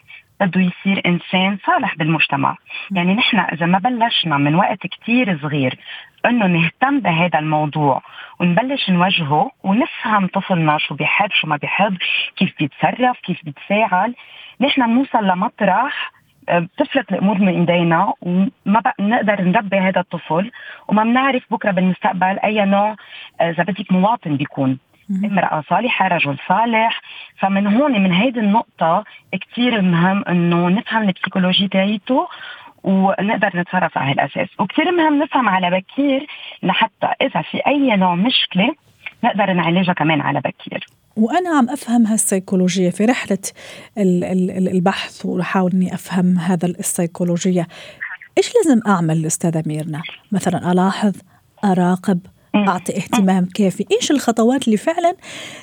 بده 0.40 0.60
يصير 0.60 1.02
إنسان 1.06 1.58
صالح 1.66 1.96
بالمجتمع، 1.96 2.56
يعني 2.90 3.14
نحن 3.14 3.38
إذا 3.38 3.66
ما 3.66 3.78
بلشنا 3.78 4.36
من 4.36 4.54
وقت 4.54 4.86
كثير 4.86 5.38
صغير 5.42 5.78
إنه 6.26 6.46
نهتم 6.46 7.00
بهذا 7.00 7.38
الموضوع 7.38 8.02
ونبلش 8.40 8.90
نوجهه 8.90 9.50
ونفهم 9.64 10.26
طفلنا 10.26 10.78
شو 10.78 10.94
بيحب 10.94 11.30
شو 11.32 11.46
ما 11.46 11.56
بيحب 11.56 11.96
كيف 12.36 12.54
بيتصرف 12.58 13.20
كيف 13.20 13.44
بيتفاعل 13.44 14.14
نحن 14.60 14.86
بنوصل 14.86 15.24
لمطرح 15.26 16.12
بتفلت 16.58 17.12
الأمور 17.12 17.38
من 17.38 17.48
إيدينا 17.48 18.12
وما 18.22 18.80
بقى 18.80 18.94
نقدر 19.00 19.42
نربي 19.42 19.76
هذا 19.78 20.00
الطفل 20.00 20.50
وما 20.88 21.04
بنعرف 21.04 21.42
بكرة 21.50 21.70
بالمستقبل 21.70 22.38
أي 22.38 22.64
نوع 22.64 22.96
آه، 23.40 23.50
إذا 23.50 23.62
بدك 23.62 23.92
مواطن 23.92 24.36
بيكون. 24.36 24.78
امرأة 25.24 25.62
صالحة 25.68 26.08
رجل 26.08 26.36
صالح. 26.48 27.00
فمن 27.38 27.66
هون 27.66 27.92
من 28.02 28.12
هيدي 28.12 28.40
النقطة 28.40 29.04
كثير 29.40 29.80
مهم 29.82 30.24
إنه 30.28 30.68
نفهم 30.68 31.02
البسيكولوجي 31.02 31.68
تاعيته 31.68 32.28
ونقدر 32.84 33.50
نتصرف 33.54 33.98
على 33.98 34.10
هالأساس. 34.10 34.48
وكثير 34.58 34.92
مهم 34.92 35.22
نفهم 35.22 35.48
على 35.48 35.70
بكير 35.70 36.26
لحتى 36.62 37.08
إذا 37.22 37.42
في 37.42 37.58
أي 37.66 37.96
نوع 37.96 38.14
مشكلة 38.14 38.74
نقدر 39.24 39.52
نعالجها 39.52 39.92
كمان 39.92 40.20
على 40.20 40.40
بكير. 40.40 40.86
وأنا 41.20 41.50
عم 41.50 41.70
أفهم 41.70 42.06
هالسيكولوجية 42.06 42.90
في 42.90 43.04
رحلة 43.04 43.38
البحث 43.98 45.26
وأحاول 45.26 45.72
أني 45.72 45.94
أفهم 45.94 46.38
هذا 46.38 46.66
السيكولوجية. 46.66 47.68
إيش 48.38 48.52
لازم 48.56 48.80
أعمل 48.86 49.26
أستاذة 49.26 49.62
ميرنا؟ 49.66 50.02
مثلا 50.32 50.72
ألاحظ 50.72 51.12
أراقب 51.64 52.20
أعطي 52.54 52.96
اهتمام 52.96 53.48
كافي. 53.54 53.86
إيش 53.92 54.10
الخطوات 54.10 54.64
اللي 54.64 54.76
فعلا 54.76 55.16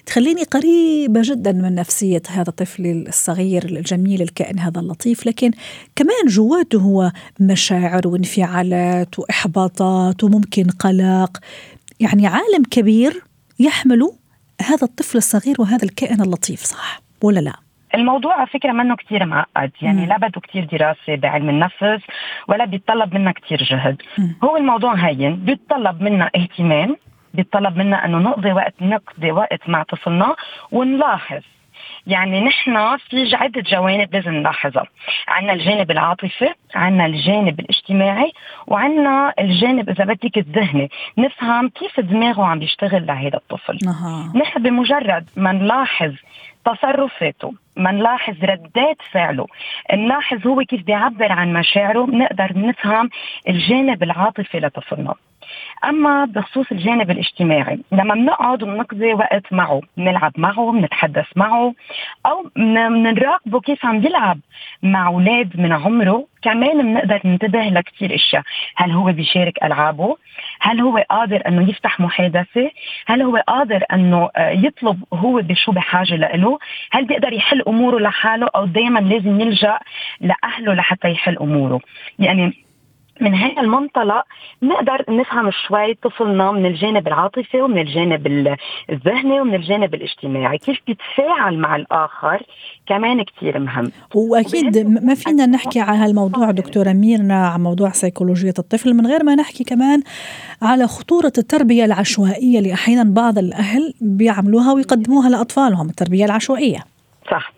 تخليني 0.05 0.43
قريبة 0.43 1.21
جدا 1.23 1.51
من 1.51 1.75
نفسية 1.75 2.21
هذا 2.29 2.49
الطفل 2.49 3.05
الصغير 3.07 3.65
الجميل 3.65 4.21
الكائن 4.21 4.59
هذا 4.59 4.79
اللطيف. 4.79 5.25
لكن 5.25 5.51
كمان 5.95 6.25
جواته 6.27 6.79
هو 6.79 7.11
مشاعر 7.39 8.07
وانفعالات 8.07 9.19
وإحباطات 9.19 10.23
وممكن 10.23 10.63
قلق. 10.69 11.37
يعني 11.99 12.27
عالم 12.27 12.63
كبير 12.71 13.23
يحمل 13.59 14.11
هذا 14.61 14.83
الطفل 14.83 15.17
الصغير 15.17 15.55
وهذا 15.59 15.83
الكائن 15.83 16.21
اللطيف 16.21 16.59
صح 16.59 16.99
ولا 17.23 17.39
لا؟ 17.39 17.53
الموضوع 17.95 18.33
على 18.33 18.47
فكرة 18.47 18.71
منه 18.71 18.95
كثير 18.95 19.25
معقد 19.25 19.71
يعني 19.81 20.05
لا 20.05 20.17
بده 20.17 20.41
كثير 20.41 20.65
دراسة 20.71 21.15
بعلم 21.15 21.49
النفس 21.49 22.03
ولا 22.47 22.65
بيتطلب 22.65 23.13
منا 23.13 23.31
كثير 23.31 23.63
جهد. 23.63 24.01
هو 24.43 24.57
الموضوع 24.57 24.93
هين 24.95 25.35
بيتطلب 25.35 26.01
منا 26.01 26.29
اهتمام 26.35 26.97
بيتطلب 27.33 27.77
منا 27.77 28.05
أنه 28.05 28.17
نقضي 28.17 28.51
وقت 28.51 28.73
نقضي 28.81 29.31
وقت 29.31 29.69
مع 29.69 29.83
طفلنا 29.83 30.35
ونلاحظ 30.71 31.41
يعني 32.07 32.41
نحن 32.41 32.97
في 32.97 33.35
عدة 33.35 33.61
جوانب 33.61 34.15
لازم 34.15 34.31
نلاحظها. 34.31 34.83
عنا 35.27 35.53
الجانب 35.53 35.91
العاطفي 35.91 36.53
عنا 36.75 37.05
الجانب 37.05 37.59
الاجتماعي 37.59 38.31
وعنا 38.67 39.33
الجانب 39.39 39.89
إذا 39.89 40.05
بدك 40.05 40.37
الذهني. 40.37 40.89
نفهم 41.17 41.69
كيف 41.69 41.99
دماغه 41.99 42.43
عم 42.43 42.59
بيشتغل 42.59 43.05
لهذا 43.05 43.37
الطفل. 43.37 43.79
أه. 43.87 44.37
نحن 44.37 44.63
بمجرد 44.63 45.29
ما 45.35 45.51
نلاحظ 45.51 46.13
تصرفاته 46.65 47.53
ما 47.75 47.91
نلاحظ 47.91 48.35
ردات 48.43 48.97
فعله 49.11 49.45
نلاحظ 49.93 50.47
هو 50.47 50.63
كيف 50.63 50.83
بيعبر 50.83 51.31
عن 51.31 51.53
مشاعره 51.53 52.05
بنقدر 52.05 52.51
نفهم 52.55 53.09
الجانب 53.49 54.03
العاطفي 54.03 54.59
لطفلنا. 54.59 55.13
أما 55.85 56.25
بخصوص 56.25 56.65
الجانب 56.71 57.11
الاجتماعي 57.11 57.79
لما 57.91 58.13
بنقعد 58.13 58.63
وبنقضي 58.63 59.13
وقت 59.13 59.53
معه 59.53 59.81
بنلعب 59.97 60.31
معه 60.37 60.71
بنتحدث 60.71 61.25
معه 61.35 61.73
أو 62.25 62.49
بنراقبه 62.55 63.59
كيف 63.59 63.85
عم 63.85 63.99
بيلعب 63.99 64.39
مع 64.83 65.07
أولاد 65.07 65.59
من 65.59 65.71
عمره 65.71 66.27
كمان 66.41 66.81
بنقدر 66.81 67.21
ننتبه 67.25 67.59
لكثير 67.59 68.15
أشياء. 68.15 68.43
هل 68.75 68.91
هو 68.91 69.11
بيشارك 69.11 69.63
ألعابه؟ 69.63 70.17
هل 70.59 70.81
هو 70.81 70.97
قادر 71.09 71.47
إنه 71.47 71.69
يفتح 71.69 71.99
محادثة؟ 71.99 72.71
هل 73.07 73.21
هو 73.21 73.37
قادر 73.47 73.83
إنه 73.93 74.29
آه، 74.35 74.49
يطلب 74.49 75.03
هو 75.13 75.41
بشو 75.41 75.71
بحاجة 75.71 76.15
له 76.15 76.59
هل 76.91 77.05
بيقدر 77.05 77.33
يحل 77.33 77.61
أموره 77.61 77.99
لحاله؟ 77.99 78.47
أو 78.55 78.65
دائما 78.65 78.99
لازم 78.99 79.41
يلجأ 79.41 79.79
لأهله 80.21 80.73
لحتى 80.73 81.11
يحل 81.11 81.37
أموره؟ 81.37 81.79
يعني 82.19 82.66
من 83.21 83.33
هذا 83.33 83.61
المنطلق 83.61 84.23
نقدر 84.63 85.05
نفهم 85.09 85.51
شوي 85.67 85.93
طفلنا 85.93 86.51
من 86.51 86.65
الجانب 86.65 87.07
العاطفي 87.07 87.61
ومن 87.61 87.79
الجانب 87.79 88.57
الذهني 88.89 89.41
ومن 89.41 89.55
الجانب 89.55 89.93
الاجتماعي. 89.93 90.57
كيف 90.57 90.77
بيتفاعل 90.87 91.57
مع 91.57 91.75
الآخر 91.75 92.43
كمان 92.87 93.23
كثير 93.23 93.59
مهم. 93.59 93.91
وأكيد 94.15 94.77
ما 94.87 95.15
فينا 95.15 95.45
نحكي 95.45 95.79
على 95.79 95.97
هالموضوع 95.97 96.51
دكتورة 96.51 96.93
ميرنا 96.93 97.47
عن 97.47 97.63
موضوع 97.63 97.89
سيكولوجية 97.89 98.53
الطفل 98.59 98.93
من 98.93 99.07
غير 99.07 99.23
ما 99.23 99.35
نحكي 99.35 99.63
كمان 99.63 100.01
على 100.61 100.87
خطورة 100.87 101.33
التربية 101.37 101.85
العشوائية 101.85 102.59
اللي 102.59 102.73
أحيانا 102.73 103.03
بعض 103.13 103.37
الأهل 103.37 103.93
بيعملوها 104.01 104.73
ويقدموها 104.73 105.29
لأطفالهم 105.29 105.89
التربية 105.89 106.25
العشوائية. 106.25 106.96
صح. 107.31 107.51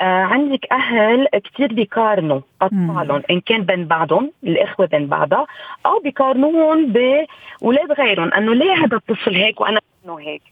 آه 0.00 0.22
عندك 0.22 0.66
أهل 0.72 1.28
كثير 1.44 1.72
بيقارنوا 1.74 2.40
أطفالهم 2.62 3.22
إن 3.30 3.40
كان 3.40 3.62
بين 3.62 3.84
بعضهم 3.86 4.32
الإخوة 4.44 4.86
بين 4.86 5.06
بعضها 5.06 5.46
أو 5.86 6.00
بيقارنوهم 6.00 6.92
باولاد 6.92 7.92
غيرهم 7.92 8.34
إنه 8.34 8.54
ليه 8.54 8.72
هذا 8.72 8.96
الطفل 8.96 9.34
هيك 9.34 9.60
وأنا 9.60 9.80
هيك؟ 10.08 10.42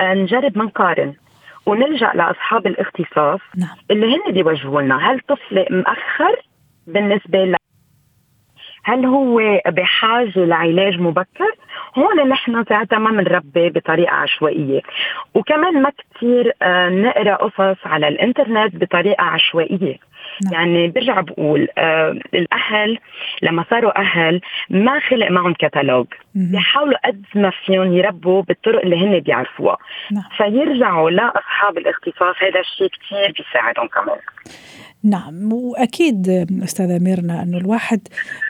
آه 0.00 0.14
نجرب 0.14 0.58
ما 0.58 0.64
نقارن. 0.64 1.14
ونلجأ 1.66 2.12
لأصحاب 2.14 2.66
الاختصاص 2.66 3.40
نعم. 3.56 3.76
اللي 3.90 4.16
هن 4.16 4.32
بيوجهوا 4.32 4.82
لنا 4.82 5.10
هل 5.10 5.20
طفل 5.20 5.66
مأخر؟ 5.70 6.42
بالنسبة 6.86 7.44
هل 8.84 9.06
هو 9.06 9.60
بحاجة 9.66 10.44
لعلاج 10.44 11.00
مبكر؟ 11.00 11.56
هون 11.98 12.28
نحن 12.28 12.64
ساعتها 12.64 12.98
ما 12.98 13.10
بنربي 13.10 13.70
بطريقة 13.70 14.14
عشوائية 14.14 14.80
وكمان 15.34 15.82
ما 15.82 15.92
كثير 16.14 16.52
آه، 16.62 16.88
نقرأ 16.88 17.34
قصص 17.34 17.86
على 17.86 18.08
الإنترنت 18.08 18.76
بطريقة 18.76 19.22
عشوائية 19.22 19.98
نعم. 20.44 20.54
يعني 20.54 20.88
برجع 20.88 21.20
بقول 21.20 21.68
آه 21.78 22.18
الأهل 22.34 22.98
لما 23.42 23.64
صاروا 23.70 24.00
أهل 24.00 24.40
ما 24.70 25.00
خلق 25.00 25.30
معهم 25.30 25.54
كتالوج 25.54 26.06
بيحاولوا 26.34 27.06
قد 27.06 27.24
ما 27.34 27.52
فيهم 27.66 27.92
يربوا 27.92 28.42
بالطرق 28.42 28.82
اللي 28.82 28.96
هن 28.96 29.20
بيعرفوها 29.20 29.76
نعم. 30.12 30.24
فيرجعوا 30.36 31.10
لأصحاب 31.10 31.78
الاختصاص 31.78 32.36
هذا 32.42 32.60
الشيء 32.60 32.88
كثير 32.88 33.32
بيساعدهم 33.36 33.86
كمان 33.86 34.18
نعم 35.04 35.52
وأكيد 35.52 36.28
أستاذة 36.64 36.98
ميرنا 36.98 37.42
إنه 37.42 37.58
الواحد 37.58 38.00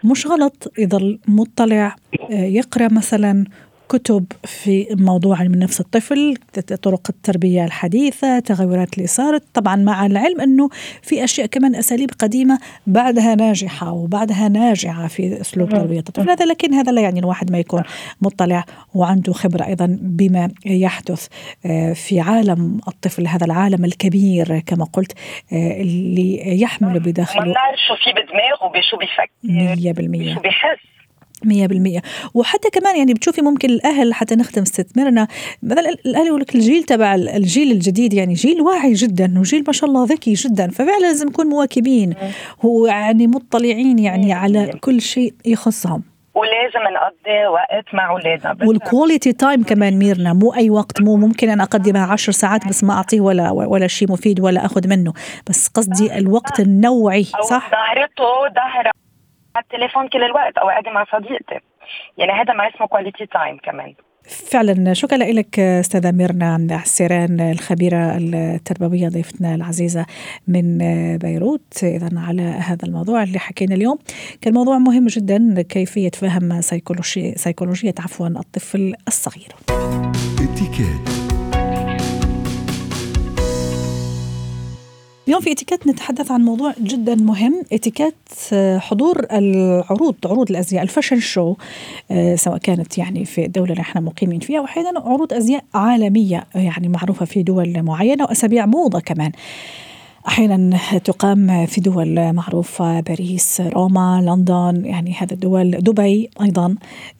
مش 0.05 0.27
غلط 0.27 0.73
يضل 0.79 1.19
مطلع 1.29 1.97
آه، 2.31 2.35
يقرأ 2.35 2.89
مثلا 2.93 3.45
كتب 3.93 4.27
في 4.45 4.87
موضوع 4.91 5.39
علم 5.39 5.55
النفس 5.55 5.81
الطفل 5.81 6.37
طرق 6.83 7.01
التربية 7.11 7.65
الحديثة 7.65 8.39
تغيرات 8.39 8.95
اللي 8.95 9.07
صارت. 9.07 9.43
طبعا 9.55 9.77
مع 9.77 10.07
العلم 10.07 10.41
أنه 10.41 10.69
في 11.03 11.25
أشياء 11.25 11.47
كمان 11.47 11.75
أساليب 11.75 12.11
قديمة 12.19 12.59
بعدها 12.87 13.35
ناجحة 13.35 13.93
وبعدها 13.93 14.49
ناجعة 14.49 15.09
في 15.09 15.41
أسلوب 15.41 15.69
تربية 15.69 15.99
الطفل. 15.99 16.31
هذا 16.31 16.45
لكن 16.45 16.75
هذا 16.75 16.93
لا 16.93 17.01
يعني 17.01 17.21
الواحد 17.21 17.53
ما 17.53 17.59
يكون 17.59 17.83
مطلع 18.23 18.65
وعنده 18.95 19.33
خبرة 19.33 19.67
أيضا 19.67 19.99
بما 20.01 20.49
يحدث 20.67 21.27
آه، 21.67 21.93
في 21.93 22.21
عالم 22.21 22.81
الطفل 22.89 23.27
هذا 23.27 23.47
العالم 23.47 23.85
الكبير 23.85 24.61
كما 24.61 24.85
قلت 24.85 25.13
آه، 25.53 25.81
اللي 25.81 26.61
يحمل 26.61 27.01
بداخله. 27.01 27.45
ما 27.45 27.55
شو 27.89 27.95
في 28.05 28.13
بدماغه 28.13 28.73
بشو 28.73 28.97
بيفكر 28.97 30.33
100% 30.33 30.35
شو 30.35 30.41
بيحس. 30.41 30.92
مية 31.47 31.67
بالمية. 31.67 32.01
وحتى 32.35 32.71
كمان 32.71 32.97
يعني 32.97 33.15
بتشوفي 33.15 33.43
ممكن 33.43 33.71
الأهل 33.71 34.15
حتى 34.15 34.35
نختم 34.35 34.63
استثمرنا 34.63 35.29
مثلا 35.63 35.89
الأهل 36.07 36.27
يقول 36.27 36.41
لك 36.41 36.55
الجيل 36.55 36.83
تبع 36.83 37.15
الجيل 37.15 37.71
الجديد 37.71 38.15
يعني 38.15 38.35
جيل 38.35 38.61
واعي 38.61 38.93
جدا 38.93 39.35
وجيل 39.39 39.65
ما 39.67 39.73
شاء 39.73 39.91
الله 39.91 40.05
ذكي 40.05 40.33
جدا 40.33 40.71
ففعلا 40.71 40.99
لازم 41.01 41.29
نكون 41.29 41.47
مواكبين 41.47 42.15
ويعني 42.63 43.27
مطلعين 43.27 43.99
يعني 43.99 44.33
على 44.33 44.71
كل 44.81 45.01
شيء 45.01 45.35
يخصهم. 45.45 46.03
ولازم 46.35 46.95
نقضي 46.95 47.47
وقت 47.47 47.95
مع 47.95 48.11
أولادنا 48.11 48.57
وال 48.69 48.83
quality 48.83 49.33
time 49.33 49.62
كمان 49.63 49.99
ميرنا 49.99 50.33
مو 50.33 50.55
أي 50.55 50.71
وقت 50.71 51.03
مو 51.03 51.17
ممكن 51.17 51.51
أنا 51.51 51.63
اقضي 51.63 51.99
عشر 51.99 52.33
ساعات 52.33 52.69
بس 52.69 52.85
ما 52.85 52.93
أعطيه 52.95 53.21
ولا 53.21 53.51
ولا 53.51 53.87
شيء 53.87 54.13
مفيد 54.13 54.41
ولا 54.41 54.65
أخذ 54.65 54.89
منه 54.89 55.13
بس 55.49 55.69
قصدي 55.69 56.19
الوقت 56.19 56.61
النوعي 56.61 57.25
صح؟ 57.25 57.71
ظهرته 57.71 58.55
ظهر 58.55 58.91
على 59.57 59.65
التليفون 59.65 60.09
كل 60.09 60.23
الوقت 60.23 60.59
أو 60.59 60.69
قاعدة 60.69 60.91
مع 60.91 61.05
صديقتي. 61.13 61.61
يعني 62.19 62.33
هذا 62.33 62.53
ما 62.53 62.69
اسمه 62.69 62.87
quality 62.87 63.27
time 63.27 63.59
كمان. 63.59 63.95
فعلا 64.51 64.95
شكرا 64.95 65.17
لك 65.17 65.59
أستاذة 65.59 66.11
ميرنا 66.11 66.57
السيران 66.57 67.41
الخبيرة 67.41 68.17
التربوية 68.17 69.09
ضيفتنا 69.09 69.55
العزيزة 69.55 70.07
من 70.49 70.79
بيروت. 71.19 71.79
اذا 71.83 72.09
على 72.17 72.43
هذا 72.43 72.85
الموضوع 72.85 73.23
اللي 73.23 73.39
حكينا 73.39 73.75
اليوم. 73.75 73.99
كان 74.41 74.55
موضوع 74.55 74.79
مهم 74.79 75.07
جدا 75.07 75.63
كيفية 75.63 76.11
فهم 76.11 76.61
سيكولوجيه 76.61 77.35
سيكولوجية 77.35 77.95
عفوا 77.99 78.27
الطفل 78.27 78.95
الصغير. 79.09 79.53
اليوم 85.29 85.41
في 85.41 85.52
اتيكيت 85.52 85.87
نتحدث 85.87 86.31
عن 86.31 86.41
موضوع 86.41 86.75
جدا 86.81 87.14
مهم 87.14 87.62
اتيكيت 87.73 88.14
آه، 88.52 88.79
حضور 88.79 89.26
العروض 89.33 90.14
عروض 90.25 90.50
الأزياء 90.50 90.83
الفاشن 90.83 91.21
شو 91.21 91.55
آه، 92.11 92.35
سواء 92.37 92.59
كانت 92.59 92.99
يعني 92.99 93.25
في 93.25 93.45
الدولة 93.45 93.73
اللي 93.73 93.81
إحنا 93.81 94.00
مقيمين 94.00 94.41
فيها 94.41 94.61
واحيانا 94.61 95.00
عروض 95.00 95.33
أزياء 95.33 95.64
عالمية 95.75 96.45
يعني 96.55 96.88
معروفة 96.88 97.25
في 97.26 97.43
دول 97.43 97.83
معينة 97.83 98.25
وأسابيع 98.25 98.67
موضة 98.67 99.00
كمان. 99.00 99.33
أحيانا 100.29 100.79
تقام 100.99 101.67
في 101.67 101.81
دول 101.81 102.33
معروفة 102.33 103.00
باريس 103.00 103.61
روما 103.61 104.21
لندن 104.26 104.87
يعني 104.87 105.12
هذا 105.12 105.33
الدول. 105.33 105.71
دبي 105.71 106.31
أيضا 106.43 106.75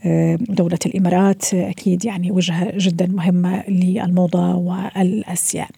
آه، 0.05 0.39
دولة 0.41 0.79
الإمارات 0.87 1.55
أكيد 1.55 2.05
يعني 2.05 2.31
وجهه 2.31 2.73
جدا 2.77 3.07
مهمه 3.07 3.65
للموضة 3.69 4.55
والازياء 4.55 5.69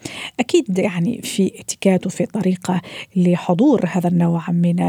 أكيد 0.41 0.79
يعني 0.79 1.23
في 1.23 1.53
اتيكات 1.61 2.07
وفي 2.07 2.27
طريقة 2.27 2.81
لحضور 3.17 3.87
هذا 3.87 4.09
النوع 4.09 4.51
من 4.51 4.81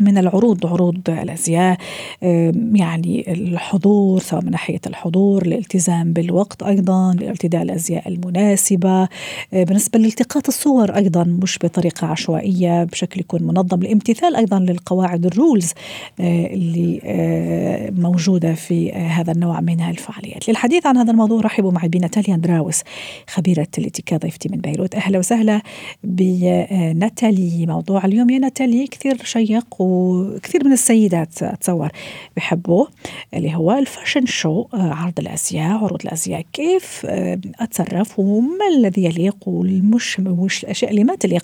من 0.00 0.18
العروض 0.18 0.66
عروض 0.66 1.00
الأزياء 1.08 1.78
يعني 2.74 3.32
الحضور 3.32 4.20
سواء 4.20 4.44
من 4.44 4.50
ناحية 4.50 4.80
الحضور 4.86 5.42
الالتزام 5.42 6.12
بالوقت 6.12 6.62
أيضا 6.62 7.14
لارتداء 7.20 7.62
الأزياء 7.62 8.08
المناسبة. 8.08 9.08
بالنسبة 9.52 9.98
لالتقاط 9.98 10.48
الصور 10.48 10.96
أيضا 10.96 11.24
مش 11.24 11.58
بطريقة 11.64 12.06
عشوائية 12.06 12.84
بشكل 12.84 13.20
يكون 13.20 13.42
منظم. 13.42 13.82
الامتثال 13.82 14.36
أيضا 14.36 14.58
للقواعد 14.58 15.26
ال 15.26 15.34
rules 15.34 15.72
اللي 16.20 17.00
موجودة 17.98 18.54
في 18.54 18.92
هذا 18.92 19.32
النوع 19.32 19.60
من 19.60 19.80
الفعاليات. 19.80 20.48
للحديث 20.48 20.86
عن 20.86 20.96
هذا 20.96 21.10
الموضوع 21.10 21.40
رحبوا 21.40 21.72
معي 21.72 21.88
بناتاليا 21.88 22.34
أندراوس 22.34 22.82
خبيرة 23.26 23.68
الاتيكيت 23.78 24.22
ضيفتي 24.22 24.48
من 24.48 24.58
بيروت. 24.58 24.94
أهلا 24.94 25.18
وسهلا 25.18 25.62
بناتالي. 26.04 27.66
موضوع 27.66 28.04
اليوم 28.04 28.30
يا 28.30 28.38
ناتالي 28.38 28.86
كثير 28.86 29.16
شيق 29.24 29.82
وكثير 29.92 30.64
من 30.64 30.72
السيدات 30.72 31.42
اتصور 31.42 31.88
بحبوه 32.36 32.88
اللي 33.34 33.54
هو 33.54 33.72
ال 33.72 33.79
fashion 33.79 34.26
show 34.26 34.66
آه، 34.74 34.94
عرض 34.94 35.18
الأزياء 35.18 35.72
عروض 35.72 36.02
الأزياء 36.04 36.42
كيف 36.52 37.06
آه، 37.08 37.38
أتصرف 37.60 38.18
وما 38.18 38.68
الذي 38.78 39.04
يليق 39.04 39.48
والمش 39.48 40.18
وش 40.18 40.64
الأشياء 40.64 40.90
اللي 40.90 41.04
ما 41.04 41.14
تليق 41.14 41.42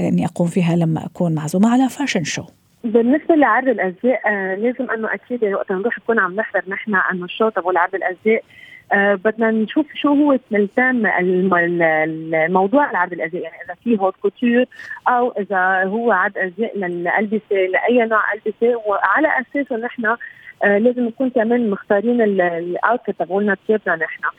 إني 0.00 0.24
أقوم 0.26 0.46
فيها 0.46 0.76
لما 0.76 1.06
أكون 1.06 1.34
معزومة 1.34 1.72
على 1.72 1.88
fashion 1.88 2.24
show. 2.24 2.42
بالنسبة 2.84 3.34
لعرض 3.34 3.68
الأزياء 3.68 4.28
آه 4.28 4.54
لازم 4.54 4.90
أنه 4.90 5.14
أكيد 5.14 5.44
وقت 5.44 5.72
نروح 5.72 5.98
نكون 5.98 6.18
عم 6.18 6.34
نحضر 6.36 6.62
نحن 6.68 6.94
انه 6.94 7.24
ال 7.24 7.29
show 7.29 7.48
تبع 7.48 7.80
عرض 7.80 7.94
الأزياء. 7.94 8.42
آه 8.42 8.59
بدنا 8.94 9.50
نشوف 9.50 9.86
شو 9.94 10.08
هو 10.08 10.32
ال 10.52 10.61
thème 10.61 11.06
الموضوع 12.34 12.90
العرض 12.90 13.12
الازياء 13.12 13.42
يعني 13.42 13.56
إذا 13.64 13.74
في 13.84 13.98
haute 13.98 14.14
couture 14.22 14.64
أو 15.08 15.30
إذا 15.38 15.84
هو 15.84 16.12
عرض 16.12 16.38
ازياء 16.38 16.78
للألبسة 16.78 17.56
لأي 17.72 18.06
نوع 18.06 18.22
ألبسة. 18.32 18.82
وعلى 18.86 19.28
أساسه 19.40 19.76
نحن 19.76 20.06
آه 20.64 20.78
لازم 20.78 21.04
نكون 21.04 21.30
كمان 21.30 21.70
مختارين 21.70 22.22
ال 22.22 22.36
outfit 22.36 23.18
تبعولنا 23.18 23.56
كيفنا 23.66 23.96
نحن. 23.96 24.24
آه 24.24 24.30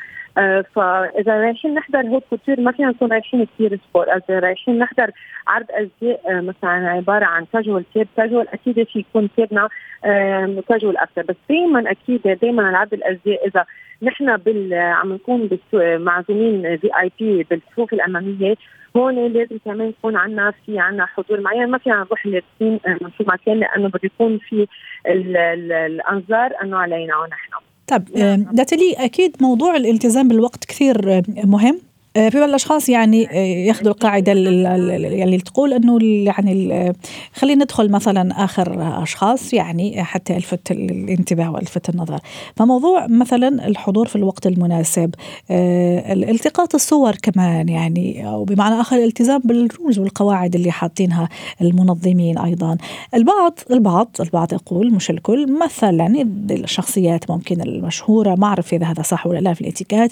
فإذا 0.75 1.41
رايحين 1.41 1.73
نحضر 1.73 2.07
haute 2.07 2.23
couture 2.29 2.59
ما 2.59 2.71
فينا 2.71 2.89
نكون 2.89 3.11
رايحين 3.11 3.45
كثير 3.45 3.79
sport 3.89 4.05
إذا 4.15 4.39
رايحين 4.39 4.79
نحضر 4.79 5.11
عرض 5.47 5.65
ازياء 5.71 6.21
آه 6.27 6.41
مثلا 6.41 6.89
عبارة 6.89 7.25
عن 7.25 7.45
casual 7.53 7.85
type 7.93 8.07
casual 8.17 8.49
أكيد 8.49 8.83
في 8.83 8.99
يكون 8.99 9.29
type 9.35 9.62
نا 9.62 9.69
آه 10.05 10.63
كاجوال 10.69 10.97
أكثر 10.97 11.21
بس 11.21 11.35
دائما 11.49 11.91
أكيد 11.91 12.21
دائما 12.41 12.69
العرض 12.69 12.93
الازياء 12.93 13.47
إذا 13.47 13.65
نحن 14.01 14.37
بال 14.37 14.73
عم 14.73 15.13
نكون 15.13 15.49
معزومين 15.73 16.77
VIP 16.77 17.43
بالصفوف 17.43 17.93
الأمامية 17.93 18.55
هون 18.97 19.27
لازم 19.27 19.57
كمان 19.65 19.89
يكون 19.89 20.15
عندنا 20.15 20.53
في 20.65 20.79
عندنا 20.79 21.05
حضور 21.05 21.41
معين. 21.41 21.69
ما 21.69 21.77
فينا 21.77 21.95
نروح 21.95 22.25
لابسين 22.25 22.79
من 23.01 23.11
شو 23.17 23.23
ما 23.27 23.35
كان 23.45 23.59
لأنه 23.59 23.87
بده 23.87 23.99
يكون 24.03 24.37
في 24.37 24.67
الأنظار 25.05 26.51
انه 26.63 26.77
علينا 26.77 27.17
ونحن 27.17 27.51
طيب 27.91 28.09
ناتالي 28.53 28.93
أكيد 28.93 29.35
موضوع 29.41 29.75
الالتزام 29.75 30.27
بالوقت 30.27 30.65
كثير 30.65 31.23
مهم. 31.45 31.79
في 32.13 32.39
بعض 32.39 32.49
الأشخاص 32.49 32.89
يعني 32.89 33.29
آه، 33.29 33.67
يأخذوا 33.67 33.91
القاعدة 33.91 34.31
اللي 34.31 35.37
تقول 35.37 35.73
إنه 35.73 35.99
يعني 36.03 36.93
خلينا 37.33 37.63
ندخل 37.63 37.91
مثلا 37.91 38.43
آخر 38.43 39.03
أشخاص 39.03 39.53
يعني 39.53 40.03
حتى 40.03 40.37
الفت 40.37 40.71
الانتباه 40.71 41.51
والفت 41.51 41.89
النظر. 41.89 42.19
فموضوع 42.55 43.07
مثلا 43.07 43.67
الحضور 43.67 44.07
في 44.07 44.15
الوقت 44.15 44.47
المناسب 44.47 45.15
آه، 45.51 46.13
التقاط 46.13 46.75
الصور 46.75 47.15
كمان 47.15 47.69
يعني 47.69 48.27
أو 48.27 48.43
بمعنى 48.43 48.81
آخر 48.81 48.95
الالتزام 48.95 49.41
بالرولز 49.45 49.99
والقواعد 49.99 50.55
اللي 50.55 50.71
حاطينها 50.71 51.29
المنظمين 51.61 52.37
أيضا. 52.37 52.77
البعض 53.13 53.59
البعض 53.71 54.15
البعض 54.19 54.53
يقول 54.53 54.93
مش 54.93 55.09
الكل 55.09 55.59
مثلا 55.63 56.27
الشخصيات 56.51 57.31
ممكن 57.31 57.61
المشهورة 57.61 58.35
ما 58.35 58.47
أعرف 58.47 58.73
إذا 58.73 58.85
هذا 58.85 59.01
صح 59.01 59.27
ولا 59.27 59.39
لا 59.39 59.53
في 59.53 59.61
الاتيكات 59.61 60.11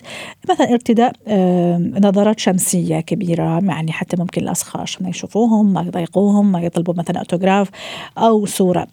مثلا 0.50 0.74
ارتداء 0.74 1.14
نظرات 1.98 2.40
شمسية 2.40 3.00
كبيرة 3.00 3.60
يعني 3.68 3.92
حتى 3.92 4.18
ممكن 4.20 4.42
الأشخاص 4.42 5.02
ما 5.02 5.10
يشوفوهم 5.10 5.74
ما 5.74 5.82
يضايقوهم 5.82 6.52
ما 6.52 6.62
يطلبوا 6.62 6.94
مثلا 6.98 7.20
أوتوغراف 7.20 7.70
أو 8.18 8.46
صورة 8.46 8.88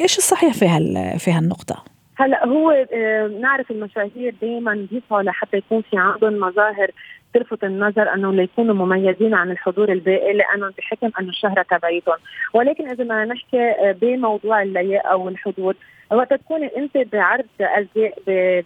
إيش 0.00 0.18
الصحيح 0.18 0.54
في 0.54 0.68
هال 0.68 1.18
في 1.18 1.32
هالنقطة؟ 1.32 1.84
هلا 2.16 2.46
هو 2.46 2.70
آه، 2.70 3.30
نعرف 3.40 3.70
المشاهير 3.70 4.34
دائما 4.42 4.86
بيسعوا 4.90 5.22
لحتى 5.22 5.56
يكون 5.56 5.82
في 5.90 5.96
عندهم 5.98 6.40
مظاهر 6.40 6.90
تلفت 7.34 7.64
النظر 7.64 8.14
إنه 8.14 8.32
ليكونوا 8.32 8.74
مميزين 8.74 9.34
عن 9.34 9.50
الحضور 9.50 9.92
الباقي 9.92 10.32
لأنه 10.32 10.72
بحكم 10.78 11.10
إنه 11.20 11.28
الشهرة 11.28 11.62
تبعيتهم، 11.62 12.16
ولكن 12.54 12.88
إذا 12.90 13.04
ما 13.04 13.24
نحكي 13.24 13.70
آه، 13.70 13.96
بموضوع 14.00 14.62
اللياقه 14.62 15.16
والحضور 15.16 15.74
وقت 16.12 16.34
تكوني 16.34 16.70
أنت 16.76 16.96
بعرض 17.12 17.44
ازياء 17.60 18.14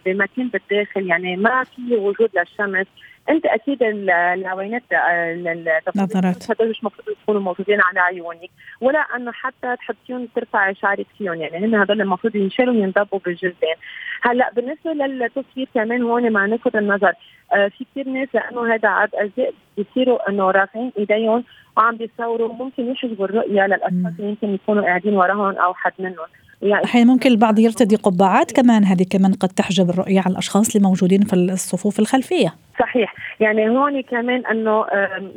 بمكان 0.05 0.47
بالداخل 0.47 1.07
يعني 1.07 1.35
ما 1.35 1.63
في 1.63 1.95
وجود 1.95 2.29
للشمس. 2.37 2.87
أنت 3.29 3.45
أكيد 3.45 3.83
العوينات 3.83 4.83
النظارات 5.95 6.51
هدول 6.51 6.69
مش 6.69 6.79
المفروض 6.79 7.17
يكونوا 7.21 7.41
موجودين 7.41 7.81
على 7.81 7.99
عيونك 7.99 8.49
ولا 8.81 8.99
أنه 8.99 9.31
حتى 9.31 9.75
تحطيهم 9.75 10.27
ترفعي 10.35 10.75
شعرك 10.75 11.07
فيهم 11.17 11.33
يعني 11.33 11.65
هن 11.65 11.75
هدول 11.75 12.01
المفروض 12.01 12.35
ينشالوا 12.35 12.73
وينضبوا 12.73 13.19
بالجلدين 13.25 13.75
هلأ 14.21 14.51
بالنسبة 14.55 14.91
للتصوير 14.91 15.67
كمان 15.73 16.01
هون 16.01 16.31
مع 16.31 16.45
نلفت 16.45 16.75
النظر 16.75 17.13
آه 17.53 17.67
في 17.67 17.85
كثير 17.91 18.09
ناس 18.09 18.27
لأنه 18.33 18.73
هذا 18.73 18.89
عاد 18.89 19.15
ازياء 19.15 19.53
بيصيروا 19.77 20.29
إنه 20.29 20.51
رافعين 20.51 20.91
إيديهم 20.97 21.43
وعم 21.77 21.97
بيصوروا 21.97 22.53
ممكن 22.53 22.91
يحجبوا 22.91 23.25
الرؤية 23.25 23.67
للأشخاص 23.67 24.13
اللي 24.19 24.29
يمكن 24.29 24.53
يكونوا 24.53 24.83
قاعدين 24.83 25.13
وراهم 25.13 25.57
أو 25.57 25.73
حد 25.73 25.93
منهم. 25.99 26.27
يعني 26.61 26.83
أحيانا 26.83 27.13
ممكن 27.13 27.29
البعض 27.29 27.59
يرتدي 27.59 27.95
قبعات 27.95 28.51
كمان 28.51 28.83
هذه 28.83 29.03
كمان 29.09 29.33
قد 29.33 29.49
تحجب 29.49 29.89
الرؤية 29.89 30.19
على 30.19 30.31
الأشخاص 30.31 30.75
اللي 30.75 30.87
موجودين 30.87 31.21
في 31.21 31.35
الصفوف 31.35 31.99
الخلفية. 31.99 32.55
صحيح. 32.79 33.15
يعني 33.39 33.69
هون 33.69 34.01
كمان 34.01 34.45
إنه 34.45 34.85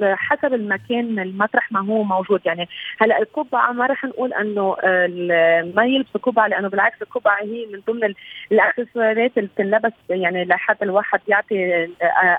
حسب 0.02 0.54
المكان 0.54 1.18
المطرح 1.18 1.72
ما 1.72 1.80
هو 1.80 2.02
موجود. 2.02 2.40
يعني 2.44 2.68
هلأ 3.00 3.18
القبعة 3.18 3.72
ما 3.72 3.86
رح 3.86 4.04
نقول 4.04 4.32
إنه 4.32 4.76
ما 5.74 5.84
يلبس 5.84 6.16
قبعه 6.22 6.46
لأنه 6.46 6.68
بالعكس 6.68 7.02
القبعة 7.02 7.42
هي 7.42 7.66
من 7.66 7.80
ضمن 7.86 8.14
الأكسسوارات 8.52 9.38
اللي 9.38 9.48
بتنلبس 9.54 9.92
يعني 10.10 10.44
لحتى 10.44 10.84
الواحد 10.84 11.20
يعطي 11.28 11.88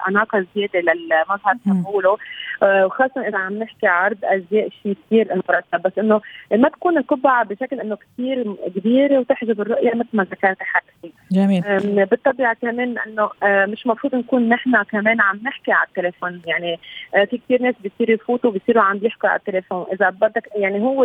أناقة 0.07 0.45
زيادة 0.55 0.79
للمظهر 0.79 1.55
تبعوله. 1.65 2.17
وخاصة 2.61 3.27
إذا 3.27 3.37
عم 3.37 3.53
نحكي 3.53 3.87
عرض 3.87 4.17
أزياء 4.23 4.69
شيء 4.69 4.97
كثير 5.05 5.41
مرتب 5.49 5.81
بس 5.81 5.99
إنه 5.99 6.21
ما 6.51 6.69
تكون 6.69 6.97
القبعة 6.97 7.45
بشكل 7.45 7.79
إنه 7.79 7.95
كثير 7.95 8.55
كبيرة 8.75 9.19
وتحجب 9.19 9.61
الرؤية 9.61 9.95
مثل 9.95 10.09
ما 10.13 10.23
ذكرت 10.23 10.57
حضرتك. 10.61 11.15
جميل. 11.31 11.61
بالطبيعة 12.05 12.53
كمان 12.61 12.95
إنه 13.07 13.29
مش 13.43 13.85
المفروض 13.85 14.15
نكون 14.15 14.49
نحن 14.49 14.75
كمان 14.91 15.21
عم 15.21 15.39
نحكي 15.43 15.71
على 15.71 15.87
التليفون. 15.87 16.41
يعني 16.45 16.79
آه، 17.15 17.25
في 17.25 17.37
كثير 17.37 17.61
ناس 17.61 17.75
بيصيروا 17.83 18.15
يفوتوا 18.15 18.51
بيصيروا 18.51 18.83
عم 18.83 18.97
بيحكوا 18.97 19.29
على 19.29 19.39
التليفون. 19.39 19.85
إذا 19.93 20.09
بدك 20.09 20.49
يعني 20.55 20.81
هو 20.81 21.03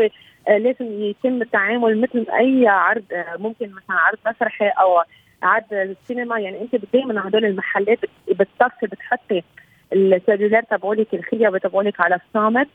آه، 0.48 0.58
لازم 0.58 1.02
يتم 1.02 1.42
التعامل 1.42 2.00
مثل 2.00 2.26
أي 2.38 2.68
عرض 2.68 3.04
آه، 3.12 3.36
ممكن 3.38 3.70
مثلا 3.70 3.96
عرض 3.96 4.18
مسرحي 4.26 4.68
أو 4.68 5.02
عرض 5.42 5.72
السينما. 5.72 6.38
يعني 6.38 6.60
أنت 6.60 6.76
دائما 6.92 7.28
هدول 7.28 7.44
المحلات 7.44 7.98
بتصفي 8.28 8.86
بتحطي 8.86 9.42
السلولار 9.92 10.62
تبعولك 10.62 11.14
الخلية 11.14 11.48
تبعولك 11.48 12.00
على 12.00 12.14
الصامت. 12.14 12.68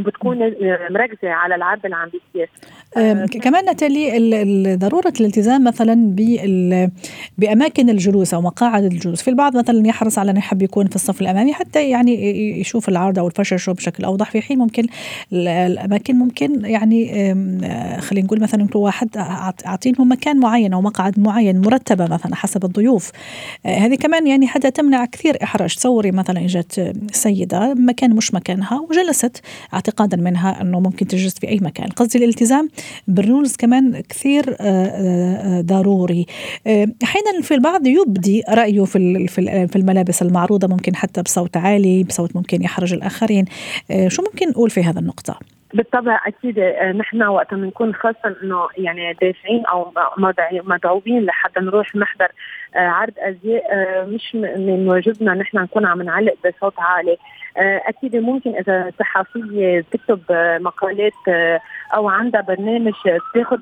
وبتكون 0.00 0.38
مركزة 0.90 1.28
على 1.28 1.54
العرض 1.54 1.80
اللي 1.84 1.96
عم 1.96 2.08
بيصير. 2.08 2.50
كمان 3.40 3.70
نتالي 3.70 4.76
ضرورة 4.76 5.12
الالتزام 5.20 5.64
مثلا 5.64 6.14
بأماكن 7.38 7.90
الجلوس 7.90 8.34
أو 8.34 8.40
مقاعد 8.40 8.84
الجلوس. 8.84 9.22
في 9.22 9.28
البعض 9.28 9.56
مثلا 9.56 9.86
يحرص 9.86 10.18
على 10.18 10.30
إنه 10.30 10.38
يحب 10.38 10.62
يكون 10.62 10.86
في 10.86 10.96
الصف 10.96 11.20
الأمامي 11.20 11.54
حتى 11.54 11.90
يعني 11.90 12.30
يشوف 12.60 12.88
العرض 12.88 13.18
أو 13.18 13.26
الفشل 13.26 13.58
شو 13.58 13.72
بشكل 13.72 14.04
أوضح. 14.04 14.30
في 14.30 14.40
حين 14.40 14.58
ممكن 14.58 14.86
الأماكن 15.32 16.14
ممكن 16.14 16.64
يعني 16.64 17.08
خلينا 18.00 18.26
نقول 18.26 18.40
مثلا 18.40 18.68
كل 18.68 18.78
واحد 18.78 19.08
اعطيهم 19.66 20.12
مكان 20.12 20.40
معين 20.40 20.72
أو 20.72 20.80
مقعد 20.80 21.20
معين 21.20 21.60
مرتبة 21.60 22.06
مثلا 22.06 22.34
حسب 22.34 22.64
الضيوف. 22.64 23.10
هذه 23.66 23.94
كمان 23.94 24.26
يعني 24.26 24.46
حتى 24.46 24.70
تمنع 24.70 25.04
كثير 25.04 25.36
إحراج. 25.42 25.76
تصوري 25.76 26.10
مثلا 26.10 26.40
إجت 26.40 26.96
سيدة 27.12 27.74
مكان 27.74 28.16
مش 28.16 28.34
مكانها 28.34 28.80
وجلست. 28.90 29.42
اعتقادا 29.88 30.16
منها 30.16 30.60
انه 30.62 30.80
ممكن 30.80 31.06
تجلس 31.06 31.34
في 31.34 31.48
اي 31.48 31.58
مكان. 31.62 31.88
قصدي 31.88 32.18
الالتزام 32.18 32.68
بالرولز 33.08 33.56
كمان 33.56 34.00
كثير 34.08 34.56
ضروري. 35.60 36.26
أحيانا 37.02 37.42
في 37.42 37.54
البعض 37.54 37.86
يبدي 37.86 38.42
رأيه 38.48 38.84
في 38.84 39.26
في 39.68 39.76
الملابس 39.76 40.22
المعروضة 40.22 40.68
ممكن 40.68 40.96
حتى 40.96 41.22
بصوت 41.22 41.56
عالي 41.56 42.04
بصوت 42.04 42.36
ممكن 42.36 42.62
يحرج 42.62 42.92
الآخرين. 42.92 43.44
شو 44.08 44.22
ممكن 44.22 44.48
نقول 44.48 44.70
في 44.70 44.82
هذا 44.82 45.00
النقطة؟ 45.00 45.38
بالطبع 45.74 46.20
أكيد 46.26 46.60
نحن 46.96 47.22
وقت 47.22 47.54
بنكون 47.54 47.94
خاصة 47.94 48.36
إنه 48.42 48.68
يعني 48.76 49.12
دافعين 49.12 49.66
أو 49.66 49.92
مدعوين 50.64 51.24
لحتى 51.24 51.60
نروح 51.60 51.96
نحضر 51.96 52.28
عرض 52.76 53.12
أزياء 53.18 53.64
مش 54.06 54.34
من 54.34 54.88
واجبنا 54.88 55.34
نحن 55.34 55.58
نكون 55.58 55.86
عم 55.86 56.02
نعلق 56.02 56.34
بصوت 56.46 56.74
عالي. 56.78 57.16
أكيد 57.56 58.16
ممكن 58.16 58.54
إذا 58.54 58.92
صحفيه 58.98 59.80
بتكتب 59.80 60.20
مقالات 60.60 61.12
أو 61.94 62.08
عندها 62.08 62.40
برنامج 62.40 62.92
تاخذ 63.34 63.58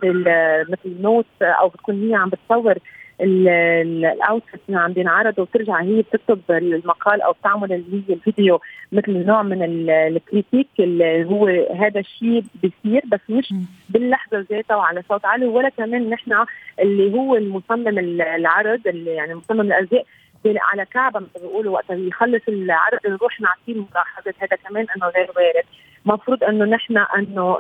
مثل 0.68 1.02
note 1.02 1.26
أو 1.42 1.68
بتكون 1.68 2.08
هي 2.08 2.14
عم 2.14 2.28
بتصور 2.28 2.74
ال 3.20 3.40
outfit 3.40 4.60
اللي 4.68 4.80
عم 4.80 4.92
بينعرض 4.92 5.38
وبترجع 5.38 5.80
هي 5.80 6.02
بتكتب 6.02 6.40
المقال 6.50 7.22
أو 7.22 7.32
بتعمل 7.32 7.72
اللي 7.72 8.02
هي 8.08 8.14
الفيديو 8.14 8.60
مثل 8.92 9.26
نوع 9.26 9.42
من 9.42 9.62
ال 9.90 9.99
critique 9.99 10.68
اللي 10.80 11.24
هو 11.24 11.46
هذا 11.76 12.00
الشيء 12.00 12.44
بيصير 12.62 13.02
بس 13.06 13.20
مش 13.28 13.54
باللحظة 13.88 14.46
ذاتها 14.50 14.76
وعلى 14.76 15.02
صوت 15.08 15.24
عالي. 15.24 15.46
ولا 15.46 15.68
كمان 15.68 16.10
نحن 16.10 16.44
اللي 16.80 17.14
هو 17.14 17.36
المصمم 17.36 17.98
العرض 18.20 18.80
اللي 18.86 19.10
يعني 19.10 19.34
مصمم 19.34 19.60
الأزياء 19.60 20.06
على 20.46 20.84
عقبه 20.84 21.20
مثل 21.20 21.40
بيقولوا 21.40 21.74
وقت 21.74 21.90
يخلص 21.90 22.42
العرض 22.48 22.98
نروح 23.06 23.40
نعطيه 23.40 23.72
الملاحظات 23.72 24.34
هذا 24.38 24.56
كمان 24.56 24.86
إنه 24.96 25.06
غير 25.06 25.30
وارد. 25.36 25.64
المفروض 26.06 26.44
انه 26.44 26.64
نحن 26.64 26.96
انه 27.18 27.56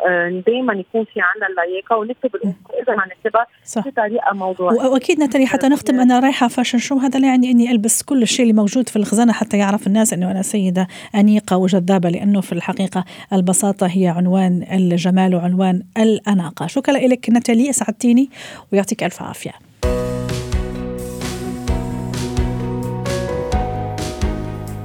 دائما 0.46 0.72
يكون 0.72 1.04
في 1.04 1.20
عندنا 1.20 1.46
اللياقة 1.48 1.96
ونكتب 1.96 2.34
الأمور 2.34 2.54
إذا 2.82 2.96
ما 2.96 3.02
نكتبها 3.06 3.46
بطريقه 3.76 4.34
موضوعية. 4.34 4.88
وأكيد 4.88 5.20
ناتالي 5.22 5.46
حتى 5.46 5.68
نختم 5.68 6.00
أنا 6.00 6.20
رايحة 6.20 6.48
fashion 6.48 6.78
show 6.78 6.96
هذا 6.96 7.18
لا 7.18 7.28
يعني 7.28 7.50
إني 7.50 7.70
ألبس 7.70 8.02
كل 8.02 8.22
الشيء 8.22 8.42
اللي 8.42 8.52
موجود 8.52 8.88
في 8.88 8.96
الخزانة 8.96 9.32
حتى 9.32 9.58
يعرف 9.58 9.86
الناس 9.86 10.12
إنه 10.12 10.30
أنا 10.30 10.42
سيدة 10.42 10.86
أنيقة 11.14 11.56
وجذابة 11.56 12.08
لأنه 12.08 12.40
في 12.40 12.52
الحقيقة 12.52 13.04
البساطة 13.32 13.86
هي 13.86 14.08
عنوان 14.08 14.66
الجمال 14.72 15.34
وعنوان 15.34 15.82
الأناقة. 15.98 16.66
شكرا 16.66 16.94
لك 16.94 17.30
نتالي 17.30 17.70
أسعدتيني 17.70 18.30
ويعطيك 18.72 19.04
ألف 19.04 19.22
عافية. 19.22 19.52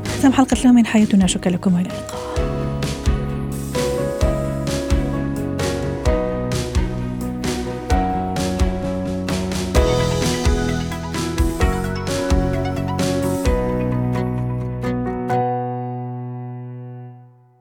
ختام 0.06 0.34
حلقة 0.34 0.58
اليوم 0.62 0.76
من 0.76 0.86
حياتنا. 0.86 1.28
شكرا 1.28 1.52
لكم 1.52 1.74
والى 1.74 1.90
اللقاء. 1.90 2.21